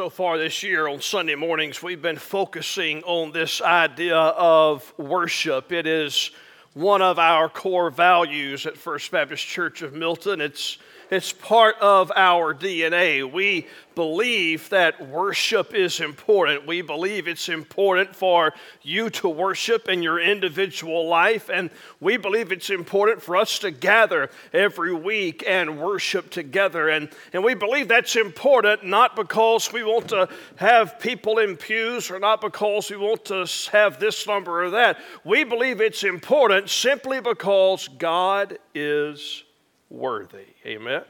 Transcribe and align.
So 0.00 0.08
far 0.08 0.38
this 0.38 0.62
year 0.62 0.88
on 0.88 1.02
Sunday 1.02 1.34
mornings, 1.34 1.82
we've 1.82 2.00
been 2.00 2.16
focusing 2.16 3.02
on 3.02 3.32
this 3.32 3.60
idea 3.60 4.16
of 4.16 4.94
worship. 4.96 5.72
It 5.72 5.86
is 5.86 6.30
one 6.72 7.02
of 7.02 7.18
our 7.18 7.50
core 7.50 7.90
values 7.90 8.64
at 8.64 8.78
First 8.78 9.10
Baptist 9.10 9.46
Church 9.46 9.82
of 9.82 9.92
Milton. 9.92 10.40
It's, 10.40 10.78
it's 11.10 11.32
part 11.32 11.76
of 11.80 12.12
our 12.14 12.54
DNA. 12.54 13.30
We 13.30 13.66
believe 13.96 14.68
that 14.70 15.08
worship 15.08 15.74
is 15.74 16.00
important. 16.00 16.66
We 16.66 16.82
believe 16.82 17.26
it's 17.26 17.48
important 17.48 18.14
for 18.14 18.54
you 18.82 19.10
to 19.10 19.28
worship 19.28 19.88
in 19.88 20.02
your 20.02 20.20
individual 20.20 21.08
life, 21.08 21.50
and 21.52 21.68
we 21.98 22.16
believe 22.16 22.52
it's 22.52 22.70
important 22.70 23.20
for 23.20 23.36
us 23.36 23.58
to 23.58 23.70
gather 23.70 24.30
every 24.52 24.94
week 24.94 25.42
and 25.46 25.80
worship 25.80 26.30
together. 26.30 26.88
And, 26.88 27.10
and 27.32 27.42
we 27.42 27.54
believe 27.54 27.88
that's 27.88 28.16
important 28.16 28.84
not 28.84 29.16
because 29.16 29.72
we 29.72 29.82
want 29.82 30.08
to 30.08 30.28
have 30.56 31.00
people 31.00 31.38
in 31.38 31.56
pews 31.56 32.10
or 32.10 32.20
not 32.20 32.40
because 32.40 32.88
we 32.88 32.96
want 32.96 33.24
to 33.26 33.46
have 33.72 33.98
this 33.98 34.26
number 34.26 34.64
or 34.64 34.70
that. 34.70 34.98
We 35.24 35.42
believe 35.42 35.80
it's 35.80 36.04
important 36.04 36.70
simply 36.70 37.20
because 37.20 37.88
God 37.98 38.58
is 38.74 39.42
worthy. 39.90 40.46
Amen. 40.66 41.02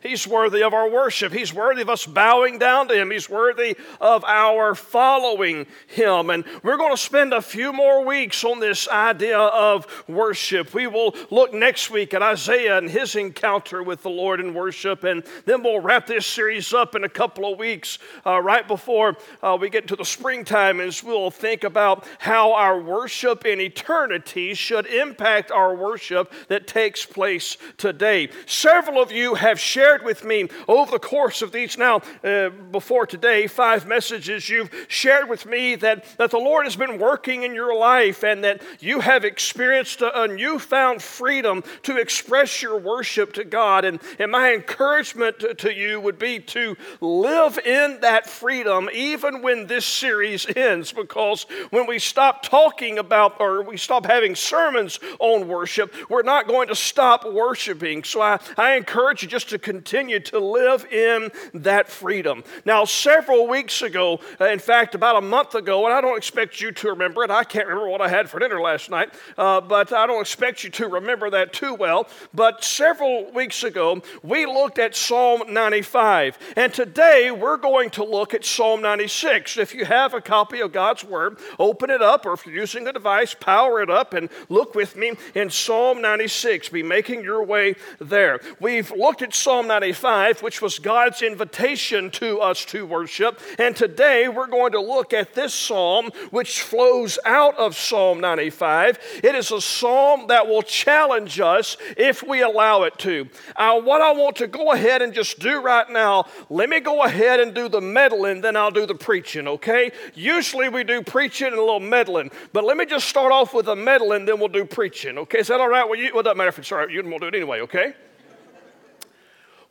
He's 0.00 0.26
worthy 0.26 0.62
of 0.62 0.72
our 0.72 0.88
worship. 0.88 1.30
He's 1.30 1.52
worthy 1.52 1.82
of 1.82 1.90
us 1.90 2.06
bowing 2.06 2.58
down 2.58 2.88
to 2.88 2.94
Him. 2.94 3.10
He's 3.10 3.28
worthy 3.28 3.76
of 4.00 4.24
our 4.24 4.74
following 4.74 5.66
Him. 5.88 6.30
And 6.30 6.44
we're 6.62 6.78
going 6.78 6.92
to 6.92 6.96
spend 6.96 7.34
a 7.34 7.42
few 7.42 7.70
more 7.70 8.02
weeks 8.04 8.42
on 8.42 8.60
this 8.60 8.88
idea 8.88 9.38
of 9.38 9.86
worship. 10.08 10.72
We 10.72 10.86
will 10.86 11.14
look 11.28 11.52
next 11.52 11.90
week 11.90 12.14
at 12.14 12.22
Isaiah 12.22 12.78
and 12.78 12.88
his 12.88 13.14
encounter 13.14 13.82
with 13.82 14.02
the 14.02 14.08
Lord 14.08 14.40
in 14.40 14.54
worship. 14.54 15.04
And 15.04 15.22
then 15.44 15.62
we'll 15.62 15.80
wrap 15.80 16.06
this 16.06 16.24
series 16.24 16.72
up 16.72 16.94
in 16.94 17.04
a 17.04 17.08
couple 17.08 17.52
of 17.52 17.58
weeks, 17.58 17.98
uh, 18.24 18.40
right 18.40 18.66
before 18.66 19.18
uh, 19.42 19.58
we 19.60 19.68
get 19.68 19.86
to 19.88 19.96
the 19.96 20.04
springtime, 20.04 20.80
as 20.80 21.04
we'll 21.04 21.30
think 21.30 21.62
about 21.62 22.06
how 22.18 22.54
our 22.54 22.80
worship 22.80 23.44
in 23.44 23.60
eternity 23.60 24.54
should 24.54 24.86
impact 24.86 25.50
our 25.50 25.74
worship 25.74 26.32
that 26.48 26.66
takes 26.66 27.04
place 27.04 27.58
today. 27.76 28.30
Several 28.46 29.02
of 29.02 29.12
you 29.12 29.34
have 29.34 29.60
shared 29.60 29.89
shared 29.90 30.04
with 30.04 30.24
me 30.24 30.48
over 30.68 30.92
the 30.92 31.00
course 31.00 31.42
of 31.42 31.50
these 31.50 31.76
now, 31.76 32.00
uh, 32.22 32.48
before 32.70 33.06
today, 33.06 33.48
five 33.48 33.88
messages, 33.88 34.48
you've 34.48 34.70
shared 34.86 35.28
with 35.28 35.46
me 35.46 35.74
that, 35.74 36.04
that 36.16 36.30
the 36.30 36.38
Lord 36.38 36.64
has 36.64 36.76
been 36.76 36.96
working 36.96 37.42
in 37.42 37.56
your 37.56 37.74
life 37.74 38.22
and 38.22 38.44
that 38.44 38.62
you 38.78 39.00
have 39.00 39.24
experienced 39.24 40.00
a, 40.00 40.22
a 40.22 40.28
newfound 40.28 41.02
freedom 41.02 41.64
to 41.82 41.96
express 41.96 42.62
your 42.62 42.78
worship 42.78 43.32
to 43.32 43.42
God. 43.42 43.84
And, 43.84 44.00
and 44.20 44.30
my 44.30 44.54
encouragement 44.54 45.40
to, 45.40 45.54
to 45.54 45.74
you 45.74 46.00
would 46.00 46.20
be 46.20 46.38
to 46.38 46.76
live 47.00 47.58
in 47.58 47.98
that 48.00 48.28
freedom 48.28 48.88
even 48.92 49.42
when 49.42 49.66
this 49.66 49.84
series 49.84 50.46
ends, 50.54 50.92
because 50.92 51.46
when 51.70 51.88
we 51.88 51.98
stop 51.98 52.44
talking 52.44 52.98
about 52.98 53.40
or 53.40 53.64
we 53.64 53.76
stop 53.76 54.06
having 54.06 54.36
sermons 54.36 55.00
on 55.18 55.48
worship, 55.48 55.92
we're 56.08 56.22
not 56.22 56.46
going 56.46 56.68
to 56.68 56.76
stop 56.76 57.24
worshiping. 57.24 58.04
So 58.04 58.20
I, 58.20 58.38
I 58.56 58.76
encourage 58.76 59.24
you 59.24 59.28
just 59.28 59.48
to 59.48 59.58
continue 59.58 59.79
continue 59.80 60.20
to 60.20 60.38
live 60.38 60.84
in 60.92 61.32
that 61.54 61.88
freedom. 61.88 62.44
Now, 62.66 62.84
several 62.84 63.48
weeks 63.48 63.80
ago, 63.80 64.20
uh, 64.38 64.44
in 64.44 64.58
fact, 64.58 64.94
about 64.94 65.16
a 65.16 65.22
month 65.22 65.54
ago, 65.54 65.86
and 65.86 65.94
I 65.94 66.02
don't 66.02 66.18
expect 66.18 66.60
you 66.60 66.70
to 66.70 66.90
remember 66.90 67.24
it, 67.24 67.30
I 67.30 67.44
can't 67.44 67.66
remember 67.66 67.88
what 67.88 68.02
I 68.02 68.08
had 68.08 68.28
for 68.28 68.38
dinner 68.38 68.60
last 68.60 68.90
night, 68.90 69.14
uh, 69.38 69.62
but 69.62 69.90
I 69.90 70.06
don't 70.06 70.20
expect 70.20 70.64
you 70.64 70.70
to 70.70 70.86
remember 70.86 71.30
that 71.30 71.54
too 71.54 71.72
well. 71.72 72.06
But 72.34 72.62
several 72.62 73.32
weeks 73.32 73.62
ago, 73.62 74.02
we 74.22 74.44
looked 74.44 74.78
at 74.78 74.94
Psalm 74.94 75.44
95, 75.48 76.38
and 76.56 76.74
today 76.74 77.30
we're 77.30 77.56
going 77.56 77.88
to 77.90 78.04
look 78.04 78.34
at 78.34 78.44
Psalm 78.44 78.82
96. 78.82 79.56
If 79.56 79.74
you 79.74 79.86
have 79.86 80.12
a 80.12 80.20
copy 80.20 80.60
of 80.60 80.72
God's 80.72 81.04
Word, 81.04 81.38
open 81.58 81.88
it 81.88 82.02
up, 82.02 82.26
or 82.26 82.34
if 82.34 82.44
you're 82.44 82.54
using 82.54 82.86
a 82.86 82.92
device, 82.92 83.32
power 83.32 83.80
it 83.80 83.88
up 83.88 84.12
and 84.12 84.28
look 84.50 84.74
with 84.74 84.94
me 84.94 85.12
in 85.34 85.48
Psalm 85.48 86.02
96. 86.02 86.68
Be 86.68 86.82
making 86.82 87.24
your 87.24 87.42
way 87.42 87.76
there. 87.98 88.40
We've 88.60 88.90
looked 88.90 89.22
at 89.22 89.32
Psalm 89.32 89.69
95, 89.70 90.42
which 90.42 90.60
was 90.60 90.80
God's 90.80 91.22
invitation 91.22 92.10
to 92.10 92.40
us 92.40 92.64
to 92.64 92.84
worship. 92.84 93.40
And 93.56 93.76
today 93.76 94.26
we're 94.26 94.48
going 94.48 94.72
to 94.72 94.80
look 94.80 95.12
at 95.12 95.32
this 95.34 95.54
psalm, 95.54 96.10
which 96.32 96.62
flows 96.62 97.20
out 97.24 97.56
of 97.56 97.76
Psalm 97.76 98.18
95. 98.18 98.98
It 99.22 99.36
is 99.36 99.52
a 99.52 99.60
psalm 99.60 100.26
that 100.26 100.48
will 100.48 100.62
challenge 100.62 101.38
us 101.38 101.76
if 101.96 102.24
we 102.24 102.42
allow 102.42 102.82
it 102.82 102.98
to. 102.98 103.28
Uh, 103.54 103.80
what 103.80 104.02
I 104.02 104.10
want 104.10 104.34
to 104.36 104.48
go 104.48 104.72
ahead 104.72 105.02
and 105.02 105.14
just 105.14 105.38
do 105.38 105.60
right 105.60 105.88
now, 105.88 106.24
let 106.48 106.68
me 106.68 106.80
go 106.80 107.04
ahead 107.04 107.38
and 107.38 107.54
do 107.54 107.68
the 107.68 107.80
meddling, 107.80 108.40
then 108.40 108.56
I'll 108.56 108.72
do 108.72 108.86
the 108.86 108.96
preaching, 108.96 109.46
okay? 109.46 109.92
Usually 110.16 110.68
we 110.68 110.82
do 110.82 111.00
preaching 111.00 111.46
and 111.46 111.56
a 111.56 111.60
little 111.60 111.78
meddling, 111.78 112.32
but 112.52 112.64
let 112.64 112.76
me 112.76 112.86
just 112.86 113.08
start 113.08 113.30
off 113.30 113.54
with 113.54 113.66
the 113.66 113.76
meddling, 113.76 114.24
then 114.24 114.40
we'll 114.40 114.48
do 114.48 114.64
preaching, 114.64 115.16
okay? 115.16 115.38
Is 115.38 115.46
that 115.46 115.60
all 115.60 115.68
right 115.68 115.88
you? 115.96 116.10
Well, 116.12 116.22
it 116.22 116.24
doesn't 116.24 116.38
matter 116.38 116.48
if 116.48 116.58
it's 116.58 116.72
all 116.72 116.78
right, 116.78 116.90
you 116.90 117.04
will 117.04 117.20
do 117.20 117.26
it 117.26 117.36
anyway, 117.36 117.60
okay? 117.60 117.94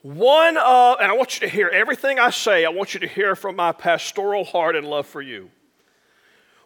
One 0.01 0.57
of, 0.57 0.99
and 1.01 1.11
I 1.11 1.15
want 1.15 1.39
you 1.39 1.47
to 1.47 1.53
hear 1.53 1.67
everything 1.67 2.19
I 2.19 2.29
say, 2.29 2.65
I 2.65 2.69
want 2.69 2.93
you 2.93 3.01
to 3.01 3.07
hear 3.07 3.35
from 3.35 3.57
my 3.57 3.73
pastoral 3.73 4.45
heart 4.45 4.75
and 4.75 4.87
love 4.87 5.07
for 5.07 5.21
you. 5.21 5.51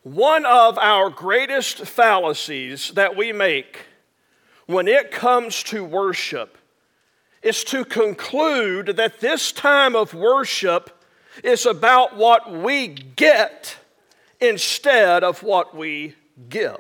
One 0.03 0.45
of 0.45 0.77
our 0.77 1.09
greatest 1.09 1.79
fallacies 1.79 2.91
that 2.91 3.15
we 3.15 3.31
make 3.31 3.79
when 4.67 4.87
it 4.87 5.11
comes 5.11 5.63
to 5.63 5.83
worship 5.83 6.57
is 7.41 7.63
to 7.65 7.83
conclude 7.83 8.97
that 8.97 9.19
this 9.19 9.51
time 9.51 9.95
of 9.95 10.13
worship 10.13 11.03
is 11.43 11.65
about 11.65 12.15
what 12.15 12.51
we 12.51 12.87
get 12.87 13.77
instead 14.39 15.23
of 15.23 15.41
what 15.41 15.75
we 15.75 16.15
give. 16.49 16.79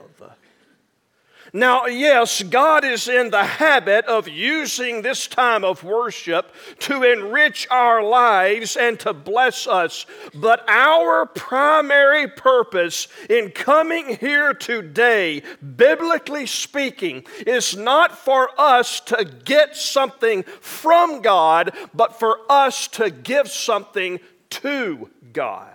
Now, 1.55 1.85
yes, 1.85 2.41
God 2.41 2.83
is 2.83 3.07
in 3.07 3.29
the 3.29 3.43
habit 3.43 4.05
of 4.05 4.27
using 4.27 5.03
this 5.03 5.27
time 5.27 5.63
of 5.63 5.83
worship 5.83 6.51
to 6.79 7.03
enrich 7.03 7.67
our 7.69 8.01
lives 8.01 8.75
and 8.75 8.99
to 9.01 9.13
bless 9.13 9.67
us. 9.67 10.07
But 10.33 10.67
our 10.67 11.27
primary 11.27 12.27
purpose 12.27 13.07
in 13.29 13.51
coming 13.51 14.15
here 14.15 14.55
today, 14.55 15.43
biblically 15.75 16.47
speaking, 16.47 17.23
is 17.45 17.77
not 17.77 18.17
for 18.17 18.49
us 18.59 18.99
to 19.01 19.23
get 19.45 19.75
something 19.75 20.41
from 20.59 21.21
God, 21.21 21.75
but 21.93 22.17
for 22.17 22.39
us 22.49 22.87
to 22.89 23.11
give 23.11 23.47
something 23.47 24.19
to 24.49 25.07
God. 25.31 25.69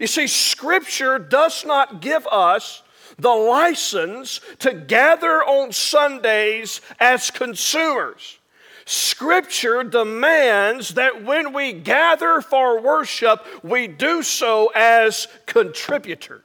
You 0.00 0.06
see, 0.06 0.26
Scripture 0.26 1.18
does 1.18 1.66
not 1.66 2.00
give 2.00 2.26
us 2.28 2.82
the 3.20 3.28
license 3.30 4.40
to 4.60 4.72
gather 4.72 5.42
on 5.42 5.72
Sundays 5.72 6.80
as 6.98 7.30
consumers. 7.30 8.38
Scripture 8.86 9.84
demands 9.84 10.94
that 10.94 11.22
when 11.22 11.52
we 11.52 11.72
gather 11.72 12.40
for 12.40 12.80
worship, 12.80 13.46
we 13.62 13.86
do 13.86 14.22
so 14.22 14.72
as 14.74 15.28
contributors. 15.46 16.42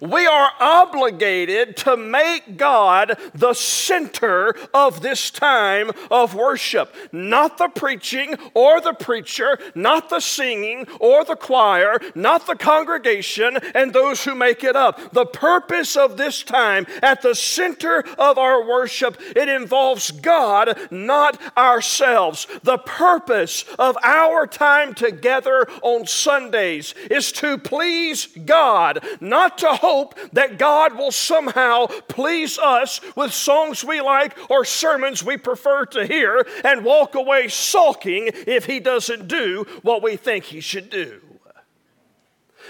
We 0.00 0.26
are 0.26 0.50
obligated 0.60 1.76
to 1.78 1.96
make 1.96 2.56
God 2.56 3.18
the 3.34 3.54
center 3.54 4.54
of 4.72 5.02
this 5.02 5.30
time 5.30 5.90
of 6.10 6.34
worship. 6.34 6.94
Not 7.12 7.58
the 7.58 7.68
preaching 7.68 8.36
or 8.54 8.80
the 8.80 8.92
preacher, 8.92 9.58
not 9.74 10.10
the 10.10 10.20
singing 10.20 10.86
or 11.00 11.24
the 11.24 11.36
choir, 11.36 12.00
not 12.14 12.46
the 12.46 12.56
congregation 12.56 13.58
and 13.74 13.92
those 13.92 14.24
who 14.24 14.34
make 14.34 14.64
it 14.64 14.76
up. 14.76 15.12
The 15.12 15.26
purpose 15.26 15.96
of 15.96 16.16
this 16.16 16.42
time 16.42 16.86
at 17.02 17.22
the 17.22 17.34
center 17.34 18.04
of 18.18 18.38
our 18.38 18.66
worship, 18.66 19.20
it 19.34 19.48
involves 19.48 20.10
God, 20.10 20.78
not 20.90 21.40
ourselves. 21.56 22.46
The 22.62 22.78
purpose 22.78 23.64
of 23.78 23.96
our 24.02 24.46
time 24.46 24.94
together 24.94 25.68
on 25.82 26.06
Sundays 26.06 26.94
is 27.10 27.32
to 27.32 27.58
please 27.58 28.26
God, 28.44 29.04
not 29.20 29.58
to 29.58 29.75
hope 29.76 30.18
that 30.32 30.58
God 30.58 30.96
will 30.96 31.12
somehow 31.12 31.86
please 32.08 32.58
us 32.58 33.00
with 33.14 33.32
songs 33.32 33.84
we 33.84 34.00
like 34.00 34.36
or 34.50 34.64
sermons 34.64 35.22
we 35.22 35.36
prefer 35.36 35.86
to 35.86 36.06
hear 36.06 36.46
and 36.64 36.84
walk 36.84 37.14
away 37.14 37.48
sulking 37.48 38.30
if 38.46 38.66
He 38.66 38.80
doesn't 38.80 39.28
do 39.28 39.66
what 39.82 40.02
we 40.02 40.16
think 40.16 40.44
He 40.44 40.60
should 40.60 40.90
do. 40.90 41.20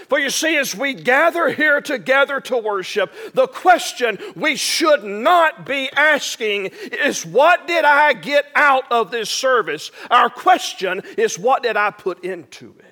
For 0.09 0.19
you 0.19 0.29
see, 0.29 0.57
as 0.57 0.75
we 0.75 0.93
gather 0.93 1.49
here 1.49 1.81
together 1.81 2.39
to 2.41 2.57
worship, 2.57 3.13
the 3.33 3.47
question 3.47 4.17
we 4.35 4.55
should 4.55 5.03
not 5.03 5.65
be 5.65 5.89
asking 5.91 6.67
is, 6.91 7.25
What 7.25 7.67
did 7.67 7.83
I 7.83 8.13
get 8.13 8.45
out 8.55 8.89
of 8.91 9.11
this 9.11 9.29
service? 9.29 9.91
Our 10.09 10.29
question 10.29 11.01
is, 11.17 11.37
What 11.37 11.63
did 11.63 11.75
I 11.75 11.91
put 11.91 12.23
into 12.23 12.75
it? 12.79 12.86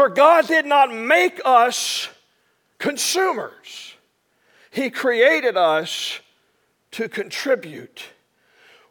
For 0.00 0.08
God 0.08 0.46
did 0.46 0.64
not 0.64 0.90
make 0.94 1.42
us 1.44 2.08
consumers, 2.78 3.96
He 4.70 4.88
created 4.88 5.58
us 5.58 6.20
to 6.92 7.06
contribute. 7.06 8.04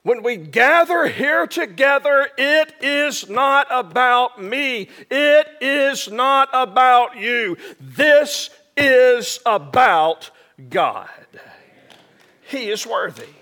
When 0.03 0.21
we 0.21 0.37
gather 0.37 1.07
here 1.07 1.47
together, 1.47 2.29
it 2.37 2.75
is 2.79 3.27
not 3.27 3.65
about 3.71 4.39
me. 4.39 4.89
It 5.09 5.47
is 5.59 6.11
not 6.11 6.47
about 6.53 7.17
you. 7.17 7.57
This 7.81 8.51
is 8.77 9.39
about 9.47 10.29
God. 10.69 11.09
He 12.49 12.69
is 12.69 12.85
worthy. 12.85 13.38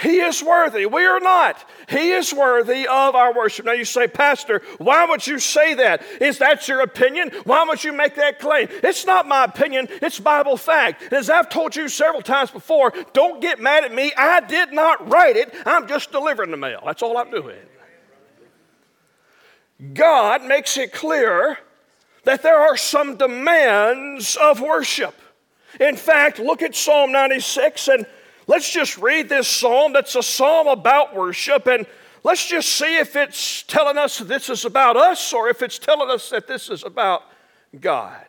He 0.00 0.20
is 0.20 0.42
worthy. 0.42 0.86
We 0.86 1.04
are 1.04 1.20
not. 1.20 1.62
He 1.88 2.12
is 2.12 2.32
worthy 2.32 2.86
of 2.86 3.14
our 3.14 3.34
worship. 3.34 3.66
Now 3.66 3.72
you 3.72 3.84
say, 3.84 4.08
Pastor, 4.08 4.62
why 4.78 5.04
would 5.04 5.26
you 5.26 5.38
say 5.38 5.74
that? 5.74 6.02
Is 6.20 6.38
that 6.38 6.66
your 6.68 6.80
opinion? 6.80 7.30
Why 7.44 7.64
would 7.64 7.84
you 7.84 7.92
make 7.92 8.14
that 8.14 8.38
claim? 8.38 8.68
It's 8.82 9.04
not 9.04 9.28
my 9.28 9.44
opinion, 9.44 9.88
it's 10.00 10.18
Bible 10.18 10.56
fact. 10.56 11.12
As 11.12 11.28
I've 11.28 11.50
told 11.50 11.76
you 11.76 11.88
several 11.88 12.22
times 12.22 12.50
before, 12.50 12.94
don't 13.12 13.42
get 13.42 13.60
mad 13.60 13.84
at 13.84 13.94
me. 13.94 14.12
I 14.16 14.40
did 14.40 14.72
not 14.72 15.10
write 15.10 15.36
it, 15.36 15.54
I'm 15.66 15.86
just 15.86 16.12
delivering 16.12 16.50
the 16.50 16.56
mail. 16.56 16.80
That's 16.86 17.02
all 17.02 17.18
I'm 17.18 17.30
doing. 17.30 17.58
God 19.92 20.44
makes 20.44 20.78
it 20.78 20.92
clear 20.92 21.58
that 22.24 22.42
there 22.42 22.58
are 22.58 22.76
some 22.76 23.16
demands 23.16 24.36
of 24.36 24.60
worship. 24.60 25.14
In 25.78 25.96
fact, 25.96 26.38
look 26.38 26.62
at 26.62 26.74
Psalm 26.74 27.12
96 27.12 27.88
and 27.88 28.06
Let's 28.50 28.68
just 28.68 28.98
read 28.98 29.28
this 29.28 29.46
psalm 29.46 29.92
that's 29.92 30.16
a 30.16 30.24
psalm 30.24 30.66
about 30.66 31.14
worship 31.14 31.68
and 31.68 31.86
let's 32.24 32.44
just 32.48 32.70
see 32.70 32.98
if 32.98 33.14
it's 33.14 33.62
telling 33.62 33.96
us 33.96 34.18
this 34.18 34.50
is 34.50 34.64
about 34.64 34.96
us 34.96 35.32
or 35.32 35.48
if 35.48 35.62
it's 35.62 35.78
telling 35.78 36.10
us 36.10 36.30
that 36.30 36.48
this 36.48 36.68
is 36.68 36.82
about 36.82 37.22
God. 37.80 38.26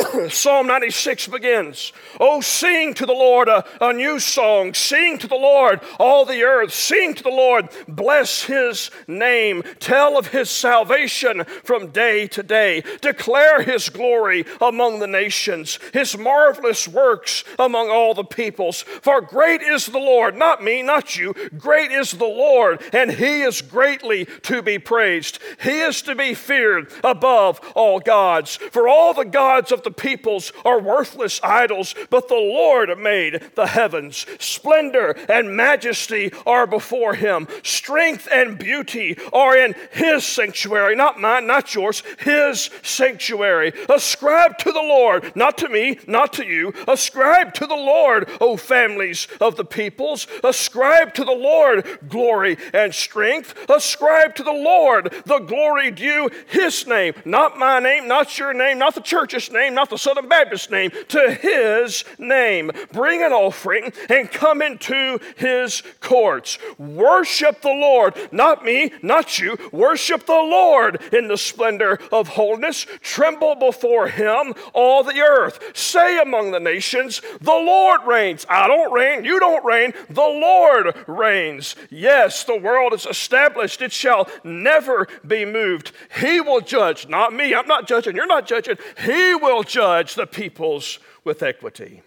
Psalm 0.30 0.66
96 0.66 1.28
begins 1.28 1.92
Oh, 2.18 2.40
sing 2.40 2.94
to 2.94 3.06
the 3.06 3.12
Lord 3.12 3.48
a, 3.48 3.64
a, 3.80 3.92
new 3.92 4.18
song. 4.18 4.74
Sing 4.74 5.18
to 5.18 5.26
the 5.26 5.36
Lord, 5.36 5.80
all 5.98 6.24
the 6.24 6.42
earth. 6.42 6.72
Sing 6.72 7.14
to 7.14 7.22
the 7.22 7.30
Lord. 7.30 7.68
Bless 7.88 8.44
his 8.44 8.90
name. 9.06 9.62
Tell 9.78 10.18
of 10.18 10.28
his 10.28 10.50
salvation 10.50 11.44
from 11.64 11.88
day 11.88 12.26
to 12.28 12.42
day. 12.42 12.82
Declare 13.00 13.62
his 13.62 13.88
glory 13.88 14.44
among 14.60 14.98
the 14.98 15.06
nations, 15.06 15.78
his 15.92 16.16
marvelous 16.16 16.86
works 16.86 17.44
among 17.58 17.90
all 17.90 18.14
the 18.14 18.24
peoples. 18.24 18.82
For 18.82 19.20
great 19.20 19.62
is 19.62 19.86
the 19.86 19.98
Lord, 19.98 20.36
not 20.36 20.62
me, 20.62 20.82
not 20.82 21.16
you. 21.16 21.34
Great 21.56 21.90
is 21.90 22.12
the 22.12 22.24
Lord, 22.24 22.82
and 22.92 23.10
he 23.10 23.42
is 23.42 23.62
greatly 23.62 24.26
to 24.42 24.62
be 24.62 24.78
praised. 24.78 25.38
He 25.62 25.80
is 25.80 26.02
to 26.02 26.14
be 26.14 26.34
feared 26.34 26.92
above 27.02 27.60
all 27.74 28.00
gods. 28.00 28.56
For 28.56 28.88
all 28.88 29.14
the 29.14 29.24
gods 29.24 29.72
of 29.72 29.82
the 29.82 29.89
the 29.90 30.02
peoples 30.02 30.52
are 30.64 30.80
worthless 30.80 31.40
idols, 31.42 31.96
but 32.10 32.28
the 32.28 32.34
Lord 32.34 32.96
made 32.98 33.42
the 33.56 33.66
heavens. 33.66 34.24
Splendor 34.38 35.16
and 35.28 35.56
majesty 35.56 36.32
are 36.46 36.66
before 36.66 37.14
him. 37.14 37.48
Strength 37.64 38.28
and 38.30 38.56
beauty 38.56 39.18
are 39.32 39.56
in 39.56 39.74
his 39.90 40.24
sanctuary, 40.24 40.94
not 40.94 41.20
mine, 41.20 41.46
not 41.48 41.74
yours, 41.74 42.04
his 42.20 42.70
sanctuary. 42.82 43.72
Ascribe 43.88 44.58
to 44.58 44.70
the 44.70 44.78
Lord, 44.78 45.34
not 45.34 45.58
to 45.58 45.68
me, 45.68 45.98
not 46.06 46.32
to 46.34 46.46
you. 46.46 46.72
Ascribe 46.86 47.52
to 47.54 47.66
the 47.66 47.74
Lord, 47.74 48.28
O 48.40 48.56
families 48.56 49.26
of 49.40 49.56
the 49.56 49.64
peoples. 49.64 50.28
Ascribe 50.44 51.14
to 51.14 51.24
the 51.24 51.32
Lord 51.32 51.98
glory 52.08 52.58
and 52.72 52.94
strength. 52.94 53.68
Ascribe 53.68 54.36
to 54.36 54.44
the 54.44 54.52
Lord 54.52 55.12
the 55.26 55.40
glory 55.40 55.90
due 55.90 56.30
his 56.48 56.86
name, 56.86 57.14
not 57.24 57.58
my 57.58 57.80
name, 57.80 58.06
not 58.06 58.38
your 58.38 58.54
name, 58.54 58.78
not 58.78 58.94
the 58.94 59.00
church's 59.00 59.50
name, 59.50 59.74
not 59.80 59.88
the 59.88 59.96
Southern 59.96 60.28
Baptist 60.28 60.70
name, 60.70 60.90
to 61.08 61.32
his 61.32 62.04
name. 62.18 62.70
Bring 62.92 63.22
an 63.22 63.32
offering 63.32 63.90
and 64.10 64.30
come 64.30 64.60
into 64.60 65.18
his 65.36 65.82
courts. 66.00 66.58
Worship 66.76 67.62
the 67.62 67.68
Lord, 67.68 68.14
not 68.30 68.62
me, 68.62 68.92
not 69.00 69.38
you. 69.38 69.56
Worship 69.72 70.26
the 70.26 70.32
Lord 70.32 71.02
in 71.14 71.28
the 71.28 71.38
splendor 71.38 71.98
of 72.12 72.28
holiness. 72.28 72.86
Tremble 73.00 73.54
before 73.54 74.08
him, 74.08 74.52
all 74.74 75.02
the 75.02 75.22
earth. 75.22 75.74
Say 75.74 76.20
among 76.20 76.50
the 76.50 76.60
nations, 76.60 77.22
The 77.40 77.50
Lord 77.50 78.02
reigns. 78.06 78.44
I 78.50 78.66
don't 78.66 78.92
reign, 78.92 79.24
you 79.24 79.40
don't 79.40 79.64
reign. 79.64 79.94
The 80.10 80.20
Lord 80.20 80.94
reigns. 81.06 81.74
Yes, 81.88 82.44
the 82.44 82.58
world 82.58 82.92
is 82.92 83.06
established, 83.06 83.80
it 83.80 83.92
shall 83.92 84.28
never 84.44 85.08
be 85.26 85.46
moved. 85.46 85.92
He 86.20 86.42
will 86.42 86.60
judge, 86.60 87.08
not 87.08 87.32
me. 87.32 87.54
I'm 87.54 87.66
not 87.66 87.88
judging, 87.88 88.14
you're 88.14 88.26
not 88.26 88.46
judging. 88.46 88.76
He 89.02 89.34
will 89.34 89.62
judge 89.70 90.14
the 90.14 90.26
peoples 90.26 90.98
with 91.24 91.42
equity. 91.42 92.02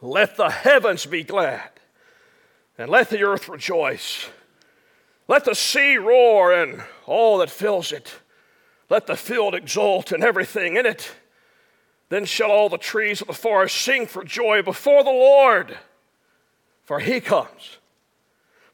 Let 0.00 0.36
the 0.36 0.50
heavens 0.50 1.06
be 1.06 1.24
glad, 1.24 1.70
and 2.76 2.90
let 2.90 3.10
the 3.10 3.24
earth 3.24 3.48
rejoice. 3.48 4.28
Let 5.26 5.44
the 5.44 5.54
sea 5.54 5.96
roar 5.96 6.52
and 6.52 6.82
all 7.04 7.38
that 7.38 7.50
fills 7.50 7.92
it. 7.92 8.12
Let 8.88 9.06
the 9.06 9.16
field 9.16 9.54
exult 9.54 10.12
and 10.12 10.22
everything 10.22 10.76
in 10.76 10.86
it. 10.86 11.10
Then 12.08 12.24
shall 12.24 12.50
all 12.50 12.68
the 12.68 12.78
trees 12.78 13.20
of 13.20 13.26
the 13.26 13.34
forest 13.34 13.76
sing 13.76 14.06
for 14.06 14.24
joy 14.24 14.62
before 14.62 15.04
the 15.04 15.10
Lord, 15.10 15.76
for 16.84 17.00
he 17.00 17.20
comes 17.20 17.78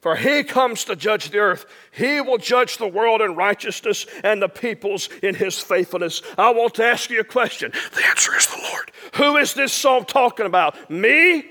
for 0.05 0.15
he 0.15 0.43
comes 0.43 0.83
to 0.83 0.95
judge 0.95 1.31
the 1.31 1.39
earth. 1.39 1.65
He 1.89 2.21
will 2.21 2.37
judge 2.37 2.77
the 2.77 2.87
world 2.87 3.21
in 3.21 3.33
righteousness 3.33 4.05
and 4.23 4.39
the 4.39 4.47
peoples 4.47 5.09
in 5.23 5.33
his 5.33 5.59
faithfulness. 5.59 6.21
I 6.37 6.51
want 6.51 6.75
to 6.75 6.85
ask 6.85 7.09
you 7.09 7.21
a 7.21 7.23
question. 7.23 7.71
The 7.71 8.05
answer 8.05 8.37
is 8.37 8.45
the 8.45 8.61
Lord. 8.69 8.91
Who 9.15 9.37
is 9.37 9.55
this 9.55 9.73
psalm 9.73 10.05
talking 10.05 10.45
about? 10.45 10.91
Me? 10.91 11.45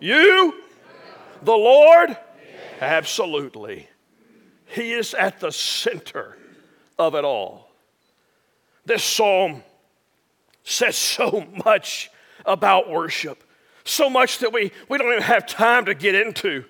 You? 0.00 0.52
The 1.44 1.52
Lord? 1.52 2.16
Absolutely. 2.80 3.88
He 4.66 4.90
is 4.90 5.14
at 5.14 5.38
the 5.38 5.52
center 5.52 6.36
of 6.98 7.14
it 7.14 7.24
all. 7.24 7.70
This 8.84 9.04
psalm 9.04 9.62
says 10.64 10.96
so 10.96 11.46
much 11.64 12.10
about 12.44 12.90
worship, 12.90 13.44
so 13.84 14.10
much 14.10 14.38
that 14.38 14.52
we, 14.52 14.72
we 14.88 14.98
don't 14.98 15.12
even 15.12 15.22
have 15.22 15.46
time 15.46 15.84
to 15.84 15.94
get 15.94 16.16
into. 16.16 16.64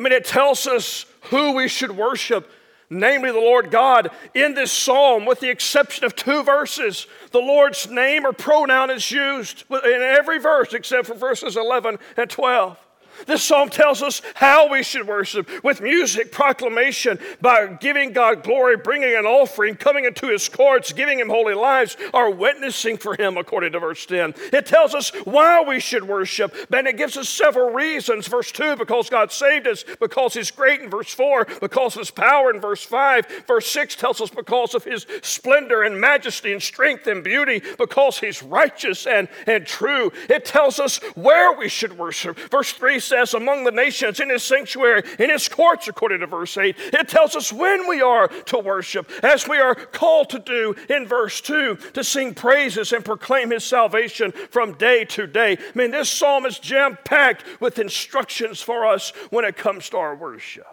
I 0.00 0.02
mean, 0.02 0.14
it 0.14 0.24
tells 0.24 0.66
us 0.66 1.04
who 1.24 1.52
we 1.52 1.68
should 1.68 1.90
worship, 1.90 2.50
namely 2.88 3.32
the 3.32 3.38
Lord 3.38 3.70
God. 3.70 4.08
In 4.32 4.54
this 4.54 4.72
psalm, 4.72 5.26
with 5.26 5.40
the 5.40 5.50
exception 5.50 6.06
of 6.06 6.16
two 6.16 6.42
verses, 6.42 7.06
the 7.32 7.38
Lord's 7.38 7.86
name 7.90 8.24
or 8.24 8.32
pronoun 8.32 8.88
is 8.88 9.10
used 9.10 9.64
in 9.70 10.00
every 10.00 10.38
verse 10.38 10.72
except 10.72 11.06
for 11.06 11.12
verses 11.12 11.54
11 11.54 11.98
and 12.16 12.30
12. 12.30 12.78
This 13.26 13.42
psalm 13.42 13.68
tells 13.68 14.02
us 14.02 14.22
how 14.34 14.70
we 14.70 14.82
should 14.82 15.06
worship 15.06 15.48
with 15.62 15.80
music, 15.80 16.32
proclamation, 16.32 17.18
by 17.40 17.66
giving 17.66 18.12
God 18.12 18.42
glory, 18.42 18.76
bringing 18.76 19.14
an 19.16 19.26
offering, 19.26 19.74
coming 19.74 20.04
into 20.04 20.28
his 20.28 20.48
courts, 20.48 20.92
giving 20.92 21.18
him 21.18 21.28
holy 21.28 21.54
lives, 21.54 21.96
or 22.12 22.30
witnessing 22.30 22.96
for 22.96 23.14
him, 23.14 23.36
according 23.36 23.72
to 23.72 23.80
verse 23.80 24.04
10. 24.06 24.34
It 24.52 24.66
tells 24.66 24.94
us 24.94 25.10
why 25.24 25.62
we 25.62 25.80
should 25.80 26.06
worship, 26.06 26.54
and 26.72 26.86
it 26.86 26.96
gives 26.96 27.16
us 27.16 27.28
several 27.28 27.70
reasons. 27.70 28.26
Verse 28.26 28.52
2, 28.52 28.76
because 28.76 29.10
God 29.10 29.32
saved 29.32 29.66
us, 29.66 29.84
because 30.00 30.34
he's 30.34 30.50
great 30.50 30.80
in 30.80 30.90
verse 30.90 31.12
4, 31.12 31.46
because 31.60 31.94
of 31.94 32.00
his 32.00 32.10
power 32.10 32.52
in 32.52 32.60
verse 32.60 32.84
5. 32.84 33.44
Verse 33.46 33.66
6 33.68 33.96
tells 33.96 34.20
us 34.20 34.30
because 34.30 34.74
of 34.74 34.84
his 34.84 35.06
splendor 35.22 35.82
and 35.82 36.00
majesty 36.00 36.52
and 36.52 36.62
strength 36.62 37.06
and 37.06 37.24
beauty, 37.24 37.62
because 37.78 38.18
he's 38.18 38.42
righteous 38.42 39.06
and, 39.06 39.28
and 39.46 39.66
true. 39.66 40.12
It 40.28 40.44
tells 40.44 40.78
us 40.78 40.98
where 41.14 41.52
we 41.52 41.68
should 41.68 41.98
worship. 41.98 42.38
Verse 42.50 42.72
3 42.72 43.00
says, 43.10 43.34
among 43.34 43.64
the 43.64 43.70
nations 43.70 44.20
in 44.20 44.30
his 44.30 44.42
sanctuary, 44.42 45.02
in 45.18 45.30
his 45.30 45.48
courts, 45.48 45.88
according 45.88 46.20
to 46.20 46.26
verse 46.26 46.56
8. 46.56 46.74
It 46.78 47.08
tells 47.08 47.36
us 47.36 47.52
when 47.52 47.88
we 47.88 48.00
are 48.00 48.28
to 48.28 48.58
worship, 48.58 49.10
as 49.22 49.46
we 49.46 49.58
are 49.58 49.74
called 49.74 50.30
to 50.30 50.38
do 50.38 50.74
in 50.88 51.06
verse 51.06 51.40
2, 51.40 51.76
to 51.94 52.04
sing 52.04 52.34
praises 52.34 52.92
and 52.92 53.04
proclaim 53.04 53.50
his 53.50 53.64
salvation 53.64 54.32
from 54.50 54.74
day 54.74 55.04
to 55.06 55.26
day. 55.26 55.58
I 55.58 55.78
mean, 55.78 55.90
this 55.90 56.08
psalm 56.08 56.46
is 56.46 56.58
jam 56.58 56.96
packed 57.04 57.44
with 57.60 57.78
instructions 57.78 58.62
for 58.62 58.86
us 58.86 59.10
when 59.30 59.44
it 59.44 59.56
comes 59.56 59.90
to 59.90 59.98
our 59.98 60.14
worship. 60.14 60.66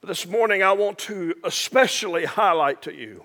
But 0.00 0.08
this 0.08 0.26
morning, 0.26 0.62
I 0.62 0.72
want 0.72 0.98
to 0.98 1.34
especially 1.44 2.24
highlight 2.24 2.82
to 2.82 2.94
you 2.94 3.24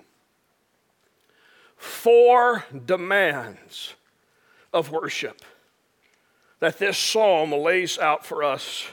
four 1.76 2.64
demands 2.86 3.94
of 4.72 4.90
worship 4.90 5.42
that 6.60 6.78
this 6.78 6.98
psalm 6.98 7.52
lays 7.52 7.98
out 7.98 8.24
for 8.24 8.42
us 8.42 8.86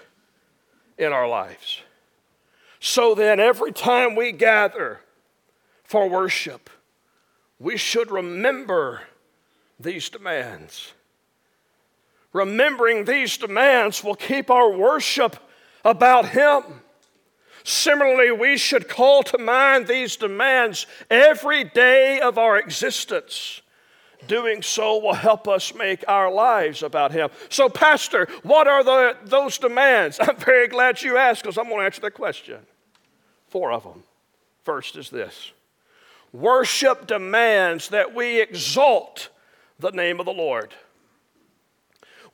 in 0.97 1.11
our 1.11 1.27
lives. 1.27 1.81
So 2.79 3.15
then, 3.15 3.39
every 3.39 3.71
time 3.71 4.15
we 4.15 4.31
gather 4.31 4.99
for 5.83 6.07
worship, 6.07 6.69
we 7.59 7.77
should 7.77 8.11
remember 8.11 9.01
these 9.79 10.09
demands. 10.09 10.93
Remembering 12.33 13.05
these 13.05 13.37
demands 13.37 14.03
will 14.03 14.15
keep 14.15 14.51
our 14.51 14.71
worship 14.71 15.37
about 15.83 16.29
Him. 16.29 16.81
Similarly, 17.63 18.31
we 18.31 18.57
should 18.57 18.87
call 18.87 19.23
to 19.23 19.37
mind 19.39 19.87
these 19.87 20.15
demands 20.15 20.85
every 21.09 21.63
day 21.63 22.19
of 22.19 22.37
our 22.37 22.59
existence 22.59 23.61
Doing 24.27 24.61
so 24.61 24.97
will 24.99 25.13
help 25.13 25.47
us 25.47 25.73
make 25.73 26.03
our 26.07 26.31
lives 26.31 26.83
about 26.83 27.11
Him. 27.11 27.29
So, 27.49 27.69
Pastor, 27.69 28.27
what 28.43 28.67
are 28.67 28.83
the, 28.83 29.17
those 29.23 29.57
demands? 29.57 30.17
I'm 30.21 30.37
very 30.37 30.67
glad 30.67 31.01
you 31.01 31.17
asked 31.17 31.43
because 31.43 31.57
I'm 31.57 31.65
going 31.65 31.79
to 31.79 31.85
answer 31.85 32.01
the 32.01 32.11
question. 32.11 32.59
Four 33.47 33.71
of 33.71 33.83
them. 33.83 34.03
First 34.63 34.95
is 34.95 35.09
this 35.09 35.51
worship 36.33 37.07
demands 37.07 37.89
that 37.89 38.13
we 38.13 38.41
exalt 38.41 39.29
the 39.79 39.91
name 39.91 40.19
of 40.19 40.25
the 40.25 40.33
Lord. 40.33 40.73